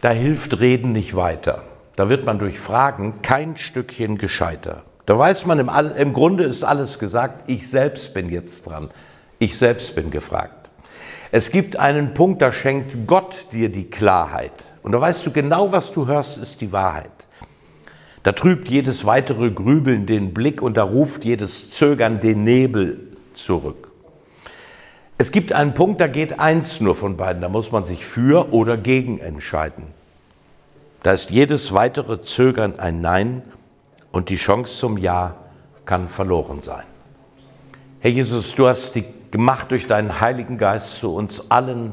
da 0.00 0.10
hilft 0.10 0.60
Reden 0.60 0.92
nicht 0.92 1.14
weiter. 1.16 1.62
Da 1.96 2.08
wird 2.08 2.24
man 2.24 2.38
durch 2.38 2.58
Fragen 2.58 3.22
kein 3.22 3.56
Stückchen 3.56 4.18
gescheiter. 4.18 4.82
Da 5.06 5.18
weiß 5.18 5.46
man, 5.46 5.58
im, 5.58 5.70
im 5.96 6.12
Grunde 6.12 6.44
ist 6.44 6.64
alles 6.64 6.98
gesagt, 6.98 7.48
ich 7.48 7.70
selbst 7.70 8.12
bin 8.12 8.28
jetzt 8.28 8.66
dran. 8.66 8.90
Ich 9.38 9.56
selbst 9.56 9.94
bin 9.94 10.10
gefragt. 10.10 10.70
Es 11.32 11.50
gibt 11.50 11.76
einen 11.76 12.14
Punkt, 12.14 12.42
da 12.42 12.52
schenkt 12.52 13.06
Gott 13.06 13.46
dir 13.52 13.68
die 13.68 13.90
Klarheit. 13.90 14.52
Und 14.82 14.92
da 14.92 15.00
weißt 15.00 15.26
du 15.26 15.32
genau, 15.32 15.72
was 15.72 15.92
du 15.92 16.06
hörst, 16.06 16.38
ist 16.38 16.60
die 16.60 16.72
Wahrheit. 16.72 17.10
Da 18.22 18.32
trübt 18.32 18.68
jedes 18.68 19.04
weitere 19.04 19.50
Grübeln 19.50 20.06
den 20.06 20.34
Blick 20.34 20.60
und 20.60 20.76
da 20.76 20.82
ruft 20.82 21.24
jedes 21.24 21.70
Zögern 21.70 22.20
den 22.20 22.44
Nebel 22.44 23.05
zurück. 23.36 23.88
Es 25.18 25.32
gibt 25.32 25.52
einen 25.52 25.72
Punkt, 25.72 26.00
da 26.00 26.08
geht 26.08 26.38
eins 26.38 26.80
nur 26.80 26.94
von 26.94 27.16
beiden, 27.16 27.40
da 27.40 27.48
muss 27.48 27.72
man 27.72 27.84
sich 27.84 28.04
für 28.04 28.52
oder 28.52 28.76
gegen 28.76 29.18
entscheiden. 29.18 29.84
Da 31.02 31.12
ist 31.12 31.30
jedes 31.30 31.72
weitere 31.72 32.20
Zögern 32.20 32.78
ein 32.78 33.00
Nein 33.00 33.42
und 34.12 34.28
die 34.28 34.36
Chance 34.36 34.78
zum 34.78 34.98
Ja 34.98 35.36
kann 35.84 36.08
verloren 36.08 36.62
sein. 36.62 36.82
Herr 38.00 38.10
Jesus, 38.10 38.54
du 38.54 38.66
hast 38.66 38.94
die 38.94 39.04
gemacht 39.30 39.70
durch 39.70 39.86
deinen 39.86 40.20
Heiligen 40.20 40.58
Geist 40.58 40.98
zu 40.98 41.14
uns 41.14 41.50
allen 41.50 41.92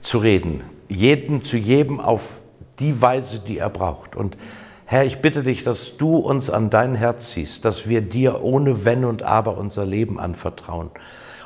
zu 0.00 0.18
reden, 0.18 0.62
jeden 0.88 1.42
zu 1.42 1.56
jedem 1.56 2.00
auf 2.00 2.22
die 2.78 3.00
Weise, 3.00 3.40
die 3.40 3.58
er 3.58 3.70
braucht. 3.70 4.16
Und 4.16 4.36
Herr, 4.90 5.04
ich 5.04 5.20
bitte 5.20 5.44
dich, 5.44 5.62
dass 5.62 5.96
du 5.98 6.16
uns 6.16 6.50
an 6.50 6.68
dein 6.68 6.96
Herz 6.96 7.30
ziehst, 7.30 7.64
dass 7.64 7.88
wir 7.88 8.00
dir 8.00 8.42
ohne 8.42 8.84
Wenn 8.84 9.04
und 9.04 9.22
Aber 9.22 9.56
unser 9.56 9.86
Leben 9.86 10.18
anvertrauen 10.18 10.90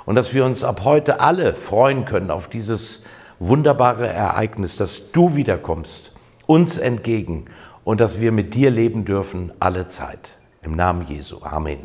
und 0.07 0.15
dass 0.15 0.33
wir 0.33 0.47
uns 0.47 0.65
ab 0.65 0.81
heute 0.85 1.21
alle 1.21 1.53
freuen 1.53 2.07
können 2.07 2.31
auf 2.31 2.49
dieses 2.49 3.03
wunderbare 3.39 4.07
Ereignis, 4.07 4.79
dass 4.79 5.13
du 5.13 5.37
wiederkommst, 5.37 6.13
uns 6.47 6.79
entgegen 6.79 7.45
und 7.85 8.01
dass 8.01 8.19
wir 8.19 8.33
mit 8.33 8.55
dir 8.55 8.71
leben 8.71 9.05
dürfen 9.05 9.53
alle 9.61 9.89
Zeit. 9.89 10.39
Im 10.63 10.75
Namen 10.75 11.07
Jesu. 11.07 11.43
Amen. 11.43 11.81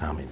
Amen. 0.00 0.26